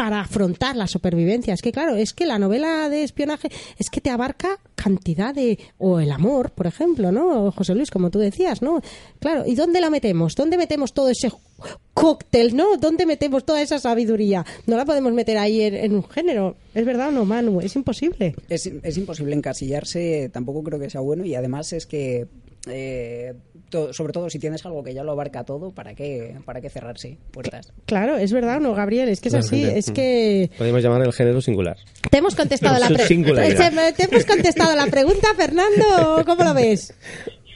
para 0.00 0.22
afrontar 0.22 0.76
la 0.76 0.86
supervivencia. 0.86 1.52
Es 1.52 1.60
que, 1.60 1.72
claro, 1.72 1.94
es 1.94 2.14
que 2.14 2.24
la 2.24 2.38
novela 2.38 2.88
de 2.88 3.02
espionaje 3.02 3.50
es 3.76 3.90
que 3.90 4.00
te 4.00 4.08
abarca 4.08 4.58
cantidad 4.74 5.34
de... 5.34 5.58
o 5.76 6.00
el 6.00 6.10
amor, 6.10 6.52
por 6.52 6.66
ejemplo, 6.66 7.12
¿no? 7.12 7.52
José 7.52 7.74
Luis, 7.74 7.90
como 7.90 8.08
tú 8.08 8.18
decías, 8.18 8.62
¿no? 8.62 8.80
Claro, 9.18 9.44
¿y 9.46 9.54
dónde 9.56 9.78
la 9.78 9.90
metemos? 9.90 10.36
¿Dónde 10.36 10.56
metemos 10.56 10.94
todo 10.94 11.10
ese 11.10 11.30
cóctel, 11.92 12.56
¿no? 12.56 12.78
¿Dónde 12.78 13.04
metemos 13.04 13.44
toda 13.44 13.60
esa 13.60 13.78
sabiduría? 13.78 14.46
No 14.66 14.78
la 14.78 14.86
podemos 14.86 15.12
meter 15.12 15.36
ahí 15.36 15.60
en, 15.60 15.94
un 15.94 16.08
género. 16.08 16.56
¿Es 16.74 16.86
verdad 16.86 17.08
o 17.08 17.12
no, 17.12 17.26
Manu? 17.26 17.60
Es 17.60 17.76
imposible. 17.76 18.34
Es, 18.48 18.64
es 18.64 18.96
imposible 18.96 19.36
encasillarse, 19.36 20.30
tampoco 20.32 20.62
creo 20.62 20.80
que 20.80 20.88
sea 20.88 21.02
bueno 21.02 21.26
y 21.26 21.34
además 21.34 21.74
es 21.74 21.84
que 21.84 22.26
eh, 22.66 23.34
sobre 23.92 24.12
todo 24.12 24.28
si 24.28 24.38
tienes 24.38 24.64
algo 24.66 24.82
que 24.82 24.92
ya 24.92 25.02
lo 25.02 25.12
abarca 25.12 25.44
todo, 25.44 25.70
¿para 25.70 25.94
qué, 25.94 26.36
para 26.44 26.60
qué 26.60 26.68
cerrarse 26.68 27.16
puertas? 27.30 27.72
Claro, 27.86 28.16
es 28.16 28.32
verdad, 28.32 28.60
¿no, 28.60 28.74
Gabriel? 28.74 29.08
Es 29.08 29.20
que 29.20 29.28
es 29.28 29.34
así, 29.34 29.64
es 29.64 29.90
que... 29.90 30.50
Podemos 30.58 30.82
llamar 30.82 31.02
el 31.02 31.12
género 31.12 31.40
singular. 31.40 31.76
Te 32.10 32.18
hemos 32.18 32.34
contestado, 32.34 32.78
la, 32.78 32.88
te 33.96 34.04
hemos 34.04 34.24
contestado 34.24 34.76
la 34.76 34.86
pregunta, 34.86 35.28
Fernando, 35.36 36.24
¿cómo 36.26 36.44
lo 36.44 36.54
ves? 36.54 36.92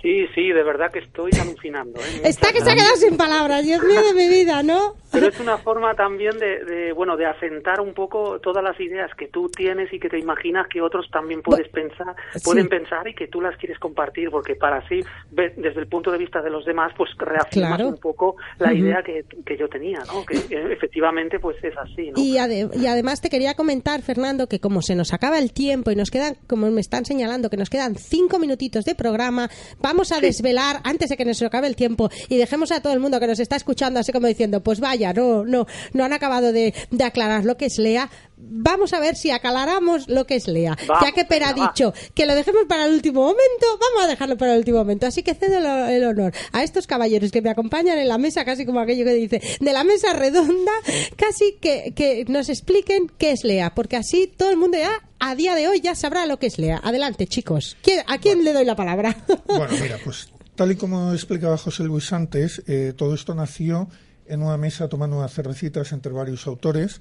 Sí, 0.05 0.27
sí, 0.35 0.53
de 0.53 0.63
verdad 0.63 0.93
que 0.93 0.99
estoy 0.99 1.31
alucinando. 1.41 1.99
¿eh? 1.99 2.21
Está 2.25 2.53
que 2.53 2.61
se 2.61 2.71
ha 2.71 2.75
quedado 2.75 2.95
sin 2.97 3.17
palabras, 3.17 3.65
Dios 3.65 3.83
mío 3.83 4.03
de 4.03 4.13
mi 4.13 4.29
vida, 4.29 4.63
¿no? 4.63 4.97
Pero 5.11 5.29
es 5.29 5.41
una 5.41 5.57
forma 5.57 5.95
también 5.95 6.37
de, 6.39 6.93
bueno, 6.93 7.17
de 7.17 7.25
asentar 7.25 7.81
un 7.81 7.95
poco 7.95 8.39
todas 8.41 8.63
las 8.63 8.79
ideas 8.81 9.11
que 9.17 9.29
tú 9.29 9.49
tienes 9.49 9.91
y 9.95 9.99
que 9.99 10.11
te 10.11 10.19
imaginas 10.19 10.67
que 10.69 10.83
otros 10.83 11.07
también 11.11 11.41
puedes 11.41 11.69
pensar, 11.69 12.15
pueden 12.45 12.69
pensar 12.69 13.09
y 13.09 13.15
que 13.15 13.29
tú 13.29 13.41
las 13.41 13.57
quieres 13.57 13.79
compartir, 13.79 14.29
porque 14.31 14.57
para 14.57 14.79
así, 14.79 15.01
ver 15.31 15.55
desde 15.57 15.81
el 15.81 15.87
punto 15.87 16.11
de 16.11 16.19
vista 16.19 16.43
de 16.43 16.51
los 16.51 16.67
demás, 16.67 16.93
pues 16.99 17.11
reafirmas 17.17 17.81
un 17.81 17.97
poco 17.97 18.37
la 18.59 18.75
idea 18.75 19.03
que, 19.03 19.25
que, 19.47 19.57
yo 19.57 19.69
tenía, 19.69 20.01
¿no? 20.13 20.27
Que 20.27 20.37
efectivamente, 20.73 21.39
pues 21.39 21.57
es 21.63 21.75
así, 21.79 22.11
¿no? 22.11 22.21
Y, 22.21 22.37
y 22.37 22.87
además 22.87 23.23
te 23.23 23.31
quería 23.31 23.55
comentar, 23.55 24.03
Fernando, 24.03 24.49
que 24.49 24.61
como 24.61 24.83
se 24.83 24.97
nos 24.97 25.15
acaba 25.15 25.39
el 25.39 25.55
tiempo 25.55 25.91
y 25.93 25.97
nos 25.97 26.11
quedan, 26.11 26.37
como 26.47 26.71
me 26.71 26.83
están 26.83 27.07
señalando, 27.07 27.49
que 27.49 27.57
nos 27.57 27.71
quedan 27.71 27.95
cinco 27.95 28.39
minutitos 28.39 28.85
de 28.85 28.95
programa, 28.95 29.49
vamos 29.81 29.94
a 30.13 30.21
desvelar 30.21 30.81
antes 30.85 31.09
de 31.09 31.17
que 31.17 31.25
nos 31.25 31.41
acabe 31.43 31.67
el 31.67 31.77
tiempo 31.77 32.11
y 32.29 32.37
dejemos 32.37 32.73
a 32.73 32.81
todo 32.81 32.93
el 32.93 33.01
mundo 33.01 33.21
que 33.21 33.27
nos 33.27 33.39
está 33.39 33.57
escuchando 33.57 34.01
así 34.01 34.13
como 34.13 34.27
diciendo, 34.27 34.63
pues 34.63 34.81
vaya, 34.81 35.13
no, 35.13 35.45
no, 35.45 35.67
no 35.93 36.05
han 36.05 36.13
acabado 36.13 36.53
de, 36.53 36.75
aclarar 37.03 37.45
lo 37.45 37.57
que 37.57 37.67
es 37.67 37.79
Lea. 37.79 38.11
Vamos 38.37 38.93
a 38.93 39.01
ver 39.01 39.15
si 39.17 39.31
aclaramos 39.31 40.09
lo 40.09 40.27
que 40.27 40.37
es 40.37 40.49
Lea. 40.49 40.77
ya 41.03 41.13
que 41.13 41.25
Per 41.25 41.45
ha 41.45 41.53
dicho 41.53 41.95
que 42.15 42.27
lo 42.27 42.35
dejemos 42.35 42.65
para 42.69 42.87
el 42.87 42.95
último 42.95 43.23
momento, 43.23 43.67
vamos 43.81 44.05
a 44.05 44.07
dejarlo 44.09 44.37
para 44.37 44.53
el 44.53 44.59
último 44.59 44.79
momento. 44.79 45.07
Así 45.07 45.23
que 45.23 45.35
cedo 45.35 45.59
el, 45.89 46.05
honor 46.05 46.33
a 46.53 46.63
estos 46.63 46.87
caballeros 46.87 47.31
que 47.31 47.43
me 47.43 47.51
acompañan 47.51 47.99
en 47.99 48.09
la 48.09 48.19
mesa, 48.19 48.45
casi 48.45 48.67
como 48.67 48.81
aquello 48.81 49.05
que 49.05 49.15
dice, 49.15 49.41
de 49.61 49.73
la 49.73 49.85
mesa 49.85 50.13
redonda, 50.13 50.73
casi 51.17 51.59
que, 51.61 51.93
que 51.95 52.25
nos 52.29 52.49
expliquen 52.49 53.11
qué 53.19 53.33
es 53.33 53.45
Lea, 53.45 53.75
porque 53.75 53.97
así 53.97 54.27
todo 54.27 54.51
el 54.51 54.57
mundo 54.57 54.79
ya 54.79 54.91
a 55.21 55.35
día 55.35 55.55
de 55.55 55.69
hoy 55.69 55.81
ya 55.81 55.95
sabrá 55.95 56.27
lo 56.27 56.39
que 56.39 56.47
es 56.47 56.59
Lea. 56.59 56.81
Adelante, 56.83 57.27
chicos. 57.27 57.77
¿A 58.07 58.19
quién 58.19 58.45
le 58.45 58.53
doy 58.53 58.65
la 58.65 58.77
palabra? 58.77 59.17
Bueno, 59.47 59.75
mira, 59.81 59.99
pues 60.05 60.29
tal 60.57 60.73
y 60.73 60.77
como 60.77 61.13
explicaba 61.13 61.57
José 61.57 61.85
Luis 61.85 62.13
antes, 62.13 62.63
eh, 62.67 62.93
todo 62.97 63.15
esto 63.15 63.35
nació 63.35 63.89
en 64.27 64.43
una 64.43 64.57
mesa 64.57 64.89
tomando 64.89 65.19
unas 65.19 65.33
cervecitas 65.33 65.93
entre 65.93 66.13
varios 66.13 66.47
autores 66.47 67.01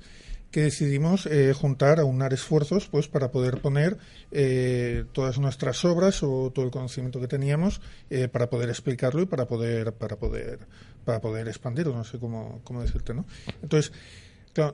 que 0.53 0.61
decidimos 0.61 1.25
eh, 1.25 1.51
juntar, 1.51 1.99
aunar 1.99 2.31
esfuerzos 2.31 2.87
pues 2.87 3.07
para 3.07 3.31
poder 3.31 3.59
poner 3.59 3.97
eh, 4.31 5.03
todas 5.11 5.39
nuestras 5.39 5.83
obras 5.83 6.21
o 6.21 6.51
todo 6.53 6.63
el 6.63 6.69
conocimiento 6.69 7.19
que 7.19 7.27
teníamos 7.27 7.81
eh, 8.11 8.27
para 8.27 8.51
poder 8.51 8.69
explicarlo 8.69 9.23
y 9.23 9.25
para 9.25 9.47
poder 9.47 9.93
para 9.93 10.17
poder 10.17 10.59
para 11.05 11.19
poder 11.19 11.47
expandirlo. 11.47 11.95
No 11.95 12.03
sé 12.03 12.19
cómo, 12.19 12.61
cómo 12.63 12.83
decirte 12.83 13.15
no 13.15 13.25
entonces 13.63 13.91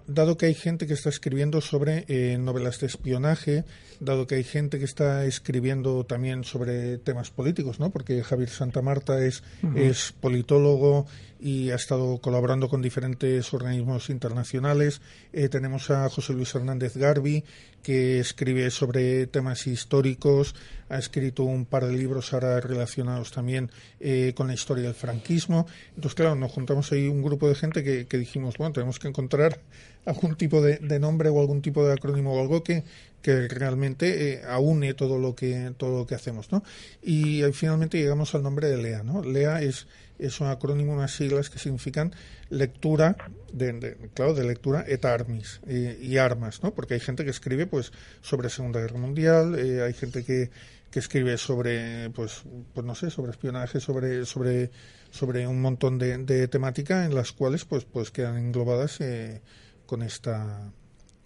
dado 0.08 0.38
que 0.38 0.48
hay 0.48 0.54
gente 0.54 0.88
que 0.88 0.94
está 0.94 1.10
escribiendo 1.10 1.62
sobre 1.62 2.06
eh, 2.08 2.38
novelas 2.38 2.80
de 2.80 2.88
espionaje, 2.88 3.66
dado 4.00 4.28
que 4.28 4.36
hay 4.36 4.44
gente 4.44 4.80
que 4.80 4.86
está 4.86 5.26
escribiendo 5.26 6.06
también 6.06 6.44
sobre 6.44 6.98
temas 6.98 7.32
políticos, 7.32 7.80
¿no? 7.80 7.90
Porque 7.90 8.24
Javier 8.24 8.50
Santa 8.50 8.82
Marta 8.82 9.24
es, 9.24 9.44
es 9.76 10.14
politólogo 10.20 11.08
y 11.40 11.70
ha 11.72 11.76
estado 11.76 12.18
colaborando 12.20 12.68
con 12.68 12.82
diferentes 12.82 13.54
organismos 13.54 14.10
internacionales. 14.10 15.02
Eh, 15.32 15.48
tenemos 15.48 15.90
a 15.90 16.10
José 16.10 16.34
Luis 16.34 16.54
Hernández 16.54 16.98
Garbi, 16.98 17.44
que 17.82 18.20
escribe 18.20 18.70
sobre 18.72 19.28
temas 19.28 19.66
históricos, 19.68 20.56
ha 20.90 20.98
escrito 20.98 21.44
un 21.44 21.66
par 21.66 21.86
de 21.86 21.94
libros 21.94 22.34
ahora 22.34 22.60
relacionados 22.60 23.32
también 23.32 23.72
eh, 24.00 24.34
con 24.36 24.48
la 24.48 24.54
historia 24.54 24.84
del 24.84 24.96
franquismo. 24.96 25.68
Entonces, 25.90 26.16
claro, 26.16 26.36
nos 26.36 26.52
juntamos 26.52 26.92
ahí 26.92 27.08
un 27.08 27.22
grupo 27.22 27.48
de 27.48 27.56
gente 27.56 27.84
que, 27.84 28.18
dijimos, 28.18 28.58
bueno, 28.58 28.74
tenemos 28.74 29.00
que 29.00 29.08
encontrar 29.08 29.62
algún 30.06 30.36
tipo 30.36 30.62
de, 30.62 31.00
nombre 31.00 31.30
o 31.30 31.40
algún 31.40 31.62
tipo 31.62 31.86
de 31.86 31.94
acrónimo 31.94 32.34
o 32.34 32.42
algo 32.42 32.64
que, 32.64 32.84
que 33.22 33.48
realmente 33.48 34.34
eh, 34.34 34.42
aúne 34.48 34.94
todo 34.94 35.18
lo 35.18 35.36
que 35.36 35.72
todo 35.78 36.00
lo 36.00 36.08
que 36.08 36.16
hacemos, 36.16 36.52
¿no? 36.52 36.64
Y 37.04 37.44
finalmente 37.54 37.98
llegamos 37.98 38.34
al 38.34 38.44
nombre 38.44 38.68
de 38.68 38.78
LEA, 38.78 39.04
¿no? 39.04 39.24
LEA 39.24 39.62
es 39.62 39.88
es 40.20 40.42
un 40.42 40.48
acrónimo, 40.48 40.94
unas 40.94 41.16
siglas 41.16 41.50
que 41.50 41.58
significan 41.58 42.14
lectura, 42.50 43.16
de, 43.54 43.98
claro, 44.14 44.34
de 44.34 44.44
lectura 44.44 44.84
et 44.88 45.06
armis 45.06 45.62
y 45.66 46.18
armas, 46.18 46.62
¿no? 46.62 46.74
Porque 46.74 46.94
hay 46.94 47.00
gente 47.00 47.24
que 47.24 47.32
escribe, 47.32 47.66
pues, 47.66 47.92
sobre 48.22 48.50
Segunda 48.50 48.82
Guerra 48.82 49.00
Mundial, 49.00 49.58
eh, 49.58 49.82
hay 49.82 49.94
gente 49.94 50.24
que, 50.24 50.52
que 50.92 51.00
escribe 51.00 51.38
sobre, 51.38 52.10
pues, 52.12 52.44
pues 52.74 52.86
no 52.86 52.96
sé, 52.96 53.10
sobre 53.10 53.32
espionaje, 53.32 53.80
sobre, 53.80 54.26
sobre, 54.26 54.72
sobre 55.12 55.48
un 55.48 55.62
montón 55.62 55.98
de, 55.98 56.18
de 56.18 56.48
temática 56.48 57.06
en 57.06 57.16
las 57.16 57.32
cuales, 57.32 57.66
pues, 57.66 57.86
pues 57.86 58.12
quedan 58.12 58.38
englobadas 58.38 59.00
eh, 59.02 59.42
con 59.86 60.02
esta 60.02 60.72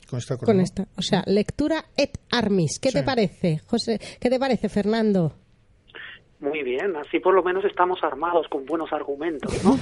con 0.09 0.19
esta, 0.19 0.37
con 0.37 0.59
esta, 0.59 0.87
o 0.95 1.01
sea, 1.01 1.23
lectura 1.25 1.85
et 1.97 2.19
armis. 2.29 2.77
¿Qué 2.79 2.91
te 2.91 3.03
parece, 3.03 3.59
José? 3.65 3.99
¿Qué 4.19 4.29
te 4.29 4.37
parece, 4.37 4.69
Fernando? 4.69 5.42
Muy 6.43 6.61
bien, 6.61 6.93
así 6.97 7.19
por 7.21 7.33
lo 7.33 7.41
menos 7.41 7.63
estamos 7.63 8.03
armados 8.03 8.45
con 8.49 8.65
buenos 8.65 8.91
argumentos, 8.91 9.63
¿no? 9.63 9.71
muy, 9.71 9.79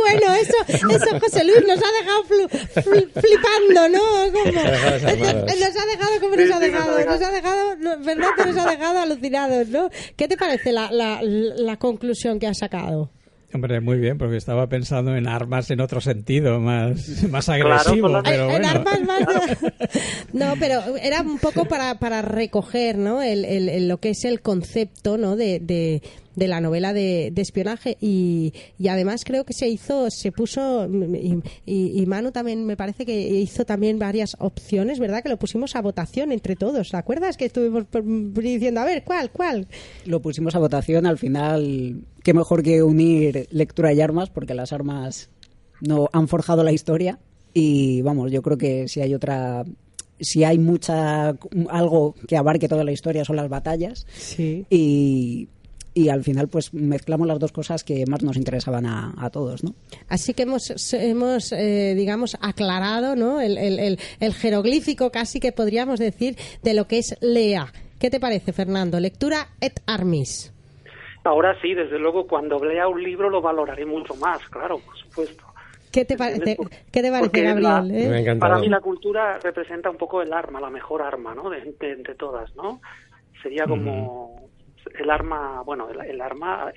bueno, 0.00 0.34
eso, 0.34 0.56
eso 0.66 1.20
José 1.20 1.44
Luis 1.44 1.64
nos 1.64 1.78
ha 1.78 1.92
dejado 2.00 2.24
flipando, 2.74 3.88
¿no? 3.90 4.02
Nos 4.26 5.76
ha 5.76 5.86
dejado 5.86 6.20
como 6.20 6.34
nos 6.34 6.50
ha 6.50 6.58
dejado, 6.58 7.04
nos 7.04 7.22
ha 7.22 7.30
dejado, 7.30 7.76
¿verdad 8.04 8.28
que 8.36 8.46
nos 8.46 8.56
ha 8.56 8.68
dejado 8.68 8.98
alucinados, 8.98 9.68
¿no? 9.68 9.88
¿Qué 10.16 10.26
te 10.26 10.36
parece 10.36 10.72
la, 10.72 10.90
la, 10.90 11.20
la 11.22 11.76
conclusión 11.76 12.40
que 12.40 12.48
ha 12.48 12.54
sacado? 12.54 13.13
Hombre, 13.54 13.80
muy 13.80 13.98
bien, 13.98 14.18
porque 14.18 14.36
estaba 14.36 14.66
pensando 14.66 15.14
en 15.14 15.28
armas 15.28 15.70
en 15.70 15.80
otro 15.80 16.00
sentido, 16.00 16.58
más, 16.58 17.22
más 17.30 17.48
agresivo, 17.48 18.20
pero 18.24 18.48
bueno. 18.48 18.66
no, 20.32 20.54
pero 20.58 20.80
era 21.00 21.22
un 21.22 21.38
poco 21.38 21.64
para, 21.64 22.00
para 22.00 22.20
recoger, 22.20 22.98
¿no? 22.98 23.22
El, 23.22 23.44
el, 23.44 23.86
lo 23.86 23.98
que 23.98 24.10
es 24.10 24.24
el 24.24 24.40
concepto, 24.40 25.18
¿no? 25.18 25.36
de, 25.36 25.60
de 25.60 26.02
la 26.36 26.60
novela 26.60 26.92
de, 26.92 27.32
espionaje 27.36 27.96
y, 28.00 28.52
y, 28.78 28.88
además 28.88 29.24
creo 29.24 29.44
que 29.44 29.52
se 29.52 29.68
hizo, 29.68 30.10
se 30.10 30.32
puso 30.32 30.86
y, 30.86 31.40
y, 31.66 32.06
Manu 32.06 32.32
también 32.32 32.66
me 32.66 32.76
parece 32.76 33.06
que 33.06 33.14
hizo 33.14 33.64
también 33.64 33.98
varias 33.98 34.36
opciones, 34.40 34.98
¿verdad? 34.98 35.22
Que 35.22 35.28
lo 35.28 35.38
pusimos 35.38 35.76
a 35.76 35.82
votación 35.82 36.32
entre 36.32 36.56
todos, 36.56 36.90
¿te 36.90 36.96
acuerdas? 36.96 37.36
Que 37.36 37.46
estuvimos 37.46 37.84
diciendo, 38.34 38.80
a 38.80 38.84
ver, 38.84 39.04
¿cuál, 39.04 39.30
cuál? 39.30 39.66
Lo 40.04 40.20
pusimos 40.20 40.54
a 40.54 40.58
votación, 40.58 41.06
al 41.06 41.18
final, 41.18 42.02
qué 42.22 42.34
mejor 42.34 42.62
que 42.62 42.82
unir 42.82 43.48
lectura 43.50 43.92
y 43.92 44.00
armas, 44.00 44.30
porque 44.30 44.54
las 44.54 44.72
armas 44.72 45.30
no 45.80 46.08
han 46.12 46.28
forjado 46.28 46.64
la 46.64 46.72
historia 46.72 47.18
y 47.52 48.02
vamos, 48.02 48.32
yo 48.32 48.42
creo 48.42 48.58
que 48.58 48.88
si 48.88 49.00
hay 49.00 49.14
otra 49.14 49.64
si 50.20 50.44
hay 50.44 50.58
mucha 50.58 51.36
algo 51.70 52.14
que 52.26 52.36
abarque 52.36 52.68
toda 52.68 52.84
la 52.84 52.92
historia 52.92 53.24
son 53.24 53.36
las 53.36 53.48
batallas 53.48 54.06
sí. 54.16 54.64
y 54.70 55.48
y 55.94 56.08
al 56.08 56.24
final 56.24 56.48
pues 56.48 56.74
mezclamos 56.74 57.26
las 57.26 57.38
dos 57.38 57.52
cosas 57.52 57.84
que 57.84 58.04
más 58.06 58.22
nos 58.22 58.36
interesaban 58.36 58.84
a, 58.84 59.30
todos, 59.30 59.62
¿no? 59.62 59.70
Así 60.08 60.34
que 60.34 60.42
hemos, 60.42 60.92
hemos 60.92 61.52
eh, 61.52 61.94
digamos, 61.96 62.36
aclarado, 62.40 63.16
¿no? 63.16 63.40
El, 63.40 63.56
el, 63.56 63.98
el, 64.20 64.34
jeroglífico 64.34 65.10
casi 65.10 65.40
que 65.40 65.52
podríamos 65.52 66.00
decir 66.00 66.36
de 66.62 66.74
lo 66.74 66.86
que 66.86 66.98
es 66.98 67.16
Lea. 67.20 67.66
¿Qué 67.98 68.10
te 68.10 68.20
parece, 68.20 68.52
Fernando? 68.52 68.98
Lectura 69.00 69.48
et 69.60 69.80
armis. 69.86 70.52
Ahora 71.24 71.58
sí, 71.62 71.72
desde 71.72 71.98
luego, 71.98 72.26
cuando 72.26 72.62
lea 72.62 72.86
un 72.86 73.02
libro 73.02 73.30
lo 73.30 73.40
valoraré 73.40 73.86
mucho 73.86 74.14
más, 74.16 74.46
claro, 74.50 74.78
por 74.78 74.96
supuesto. 74.98 75.44
¿Qué 75.90 76.04
te, 76.04 76.16
parece, 76.16 76.56
¿qué 76.90 77.02
te 77.02 77.10
parece, 77.10 77.40
Gabriel? 77.40 77.90
Eh? 77.94 78.36
Para 78.38 78.58
mí 78.58 78.68
la 78.68 78.80
cultura 78.80 79.38
representa 79.38 79.88
un 79.88 79.96
poco 79.96 80.20
el 80.20 80.32
arma, 80.32 80.60
la 80.60 80.68
mejor 80.68 81.02
arma, 81.02 81.34
¿no? 81.34 81.48
De, 81.48 81.60
de, 81.80 82.14
todas, 82.16 82.54
¿no? 82.56 82.80
Sería 83.40 83.64
como 83.64 84.50
el 84.98 85.10
arma, 85.10 85.62
bueno, 85.62 85.88
el, 85.90 86.20
arma, 86.20 86.72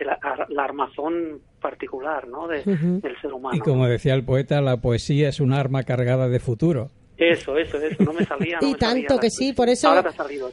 la 0.49 0.63
armazón 0.63 1.41
particular, 1.61 2.27
¿no? 2.27 2.47
De, 2.47 2.63
del 2.63 3.21
ser 3.21 3.33
humano. 3.33 3.55
Y 3.55 3.59
como 3.59 3.87
decía 3.87 4.13
el 4.13 4.23
poeta, 4.23 4.61
la 4.61 4.77
poesía 4.77 5.29
es 5.29 5.39
un 5.39 5.53
arma 5.53 5.83
cargada 5.83 6.29
de 6.29 6.39
futuro. 6.39 6.89
Eso, 7.17 7.57
eso, 7.57 7.77
eso, 7.77 8.03
no 8.03 8.13
me 8.13 8.23
salía. 8.25 8.59
y 8.61 8.75
tanto 8.75 9.17
que 9.17 9.31
sí, 9.31 9.51
por 9.51 9.69
eso. 9.69 9.87
Ahora 9.87 10.03
te 10.03 10.09
ha 10.09 10.13
salido, 10.13 10.51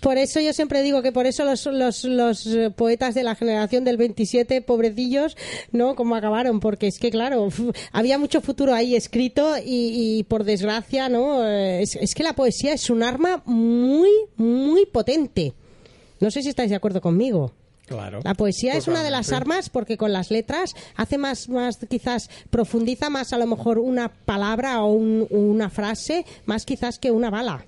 por, 0.00 0.18
eso 0.18 0.38
yo 0.38 0.52
siempre 0.52 0.82
digo 0.82 1.02
que 1.02 1.10
por 1.10 1.26
eso 1.26 1.44
los, 1.44 1.66
los, 1.66 2.04
los, 2.04 2.46
eh, 2.46 2.70
poetas 2.70 3.14
de 3.16 3.24
la 3.24 3.34
generación 3.34 3.82
del 3.82 3.96
27, 3.96 4.62
pobrecillos, 4.62 5.36
¿no? 5.72 5.96
Como 5.96 6.14
acabaron, 6.14 6.60
porque 6.60 6.86
es 6.86 7.00
que, 7.00 7.10
claro, 7.10 7.48
había 7.92 8.18
mucho 8.18 8.40
futuro 8.40 8.72
ahí 8.72 8.94
escrito 8.94 9.56
y, 9.58 10.18
y 10.18 10.22
por 10.22 10.44
desgracia, 10.44 11.08
¿no? 11.08 11.44
Eh, 11.44 11.82
es, 11.82 11.96
es 11.96 12.14
que 12.14 12.22
la 12.22 12.34
poesía 12.34 12.72
es 12.72 12.88
un 12.88 13.02
arma 13.02 13.42
muy, 13.44 14.10
muy 14.36 14.86
potente. 14.86 15.54
No 16.20 16.30
sé 16.30 16.42
si 16.42 16.48
estáis 16.48 16.70
de 16.70 16.76
acuerdo 16.76 17.00
conmigo. 17.00 17.52
Claro. 17.86 18.20
La 18.24 18.34
poesía 18.34 18.74
es 18.74 18.88
una 18.88 19.04
de 19.04 19.10
las 19.10 19.32
armas 19.32 19.70
porque 19.70 19.96
con 19.96 20.12
las 20.12 20.30
letras 20.30 20.74
hace 20.96 21.18
más, 21.18 21.48
más 21.48 21.78
quizás 21.88 22.28
profundiza 22.50 23.10
más 23.10 23.32
a 23.32 23.38
lo 23.38 23.46
mejor 23.46 23.78
una 23.78 24.08
palabra 24.08 24.82
o 24.82 24.92
una 24.92 25.70
frase, 25.70 26.26
más 26.46 26.64
quizás 26.64 26.98
que 26.98 27.12
una 27.12 27.30
bala. 27.30 27.64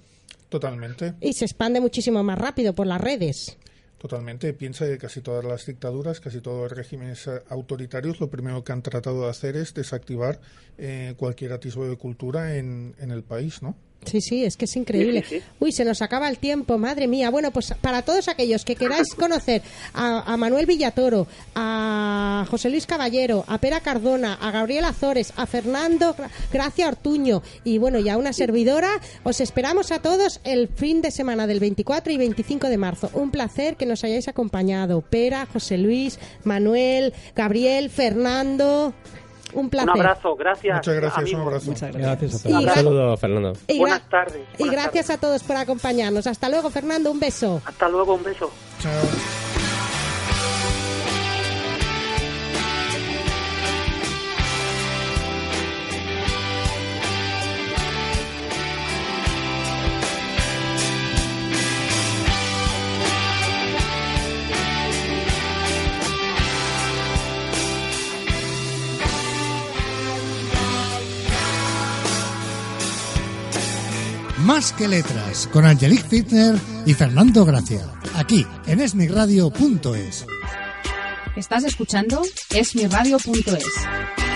Totalmente. 0.49 1.15
Y 1.21 1.35
se 1.35 1.45
expande 1.45 1.81
muchísimo 1.81 2.23
más 2.25 2.39
rápido 2.39 2.75
por 2.75 2.87
las 2.87 3.01
redes. 3.01 3.57
Totalmente. 3.99 4.53
Piensa 4.55 4.87
que 4.87 4.99
casi 4.99 5.21
todas 5.21 5.45
las 5.45 5.67
dictaduras, 5.67 6.21
casi 6.21 6.41
todos 6.41 6.63
los 6.63 6.73
regímenes 6.73 7.29
autoritarios, 7.49 8.21
lo 8.21 8.29
primero 8.29 8.65
que 8.65 8.73
han 8.73 8.83
tratado 8.83 9.25
de 9.25 9.31
hacer 9.31 9.57
es 9.57 9.75
desactivar 9.75 10.41
eh, 10.79 11.15
cualquier 11.17 11.53
atisbo 11.53 11.87
de 11.89 11.97
cultura 11.97 12.57
en, 12.57 12.95
en 12.99 13.11
el 13.11 13.23
país, 13.23 13.63
¿no? 13.63 13.77
Sí, 14.05 14.21
sí, 14.21 14.45
es 14.45 14.57
que 14.57 14.65
es 14.65 14.77
increíble. 14.77 15.25
Uy, 15.59 15.73
se 15.73 15.85
nos 15.85 16.01
acaba 16.01 16.29
el 16.29 16.39
tiempo, 16.39 16.79
madre 16.79 17.07
mía. 17.07 17.31
Bueno, 17.31 17.51
pues 17.51 17.75
para 17.81 18.03
todos 18.03 18.29
aquellos 18.29 18.65
que 18.65 18.75
queráis 18.75 19.15
conocer 19.15 19.63
a, 19.93 20.37
Manuel 20.37 20.67
Villatoro, 20.67 21.27
a 21.55 22.47
José 22.51 22.71
Luis 22.71 22.87
Caballero, 22.87 23.45
a 23.47 23.59
Pera 23.59 23.81
Cardona, 23.81 24.35
a 24.35 24.51
Gabriel 24.51 24.85
Azores, 24.85 25.33
a 25.37 25.47
Fernando 25.47 26.17
Gracia 26.53 26.89
Ortuño 26.89 27.43
y 27.65 27.79
bueno, 27.79 27.99
ya 27.99 28.17
una 28.17 28.33
servidora, 28.33 29.01
os 29.25 29.41
esperamos 29.41 29.93
a 29.93 30.01
todos 30.01 30.41
el 30.45 30.69
fin 30.69 31.03
de 31.03 31.11
semana 31.11 31.47
del 31.47 31.61
24 31.61 32.13
y 32.13 32.17
25 32.17 32.69
de 32.69 32.79
marzo. 32.79 33.11
Un 33.13 33.31
placer 33.31 33.77
que 33.77 33.87
nos 33.87 34.05
hayáis 34.05 34.29
acompañado. 34.29 35.03
Pera, 35.03 35.47
José 35.53 35.77
Luis, 35.77 36.19
Manuel, 36.45 37.13
Gabriel, 37.35 37.91
Fernando. 37.91 38.95
Un 39.59 39.71
placer. 39.71 39.91
Un 39.91 40.01
abrazo, 40.01 40.37
gracias. 40.37 40.77
Muchas 40.77 40.95
gracias, 40.95 41.33
un 41.33 41.41
abrazo. 41.41 41.71
Muchas 41.71 41.93
gracias. 41.93 42.35
a 42.35 42.49
todos. 42.49 42.63
Un 42.63 42.71
saludo, 42.71 43.17
Fernando. 43.17 43.53
Buenas 43.77 44.09
tardes. 44.09 44.43
y 44.57 44.69
gracias 44.69 45.11
a 45.11 45.19
todos 45.19 45.43
por 45.43 45.57
acompañarnos. 45.57 46.27
Hasta 46.29 46.49
luego, 46.49 46.71
Fernando, 46.71 47.11
un 47.11 47.19
beso. 47.19 47.61
Hasta 47.65 47.89
luego, 47.89 48.15
un 48.15 48.23
beso. 48.23 48.51
Chao. 48.81 49.38
Más 74.69 74.77
que 74.77 74.87
letras, 74.87 75.49
con 75.51 75.65
Angelique 75.65 76.03
Fitner 76.03 76.55
y 76.85 76.93
Fernando 76.93 77.47
Gracia. 77.47 77.91
Aquí, 78.15 78.47
en 78.67 78.81
esmiradio.es. 78.81 80.27
Estás 81.37 81.65
escuchando 81.65 82.21
esmiradio.es. 82.51 84.28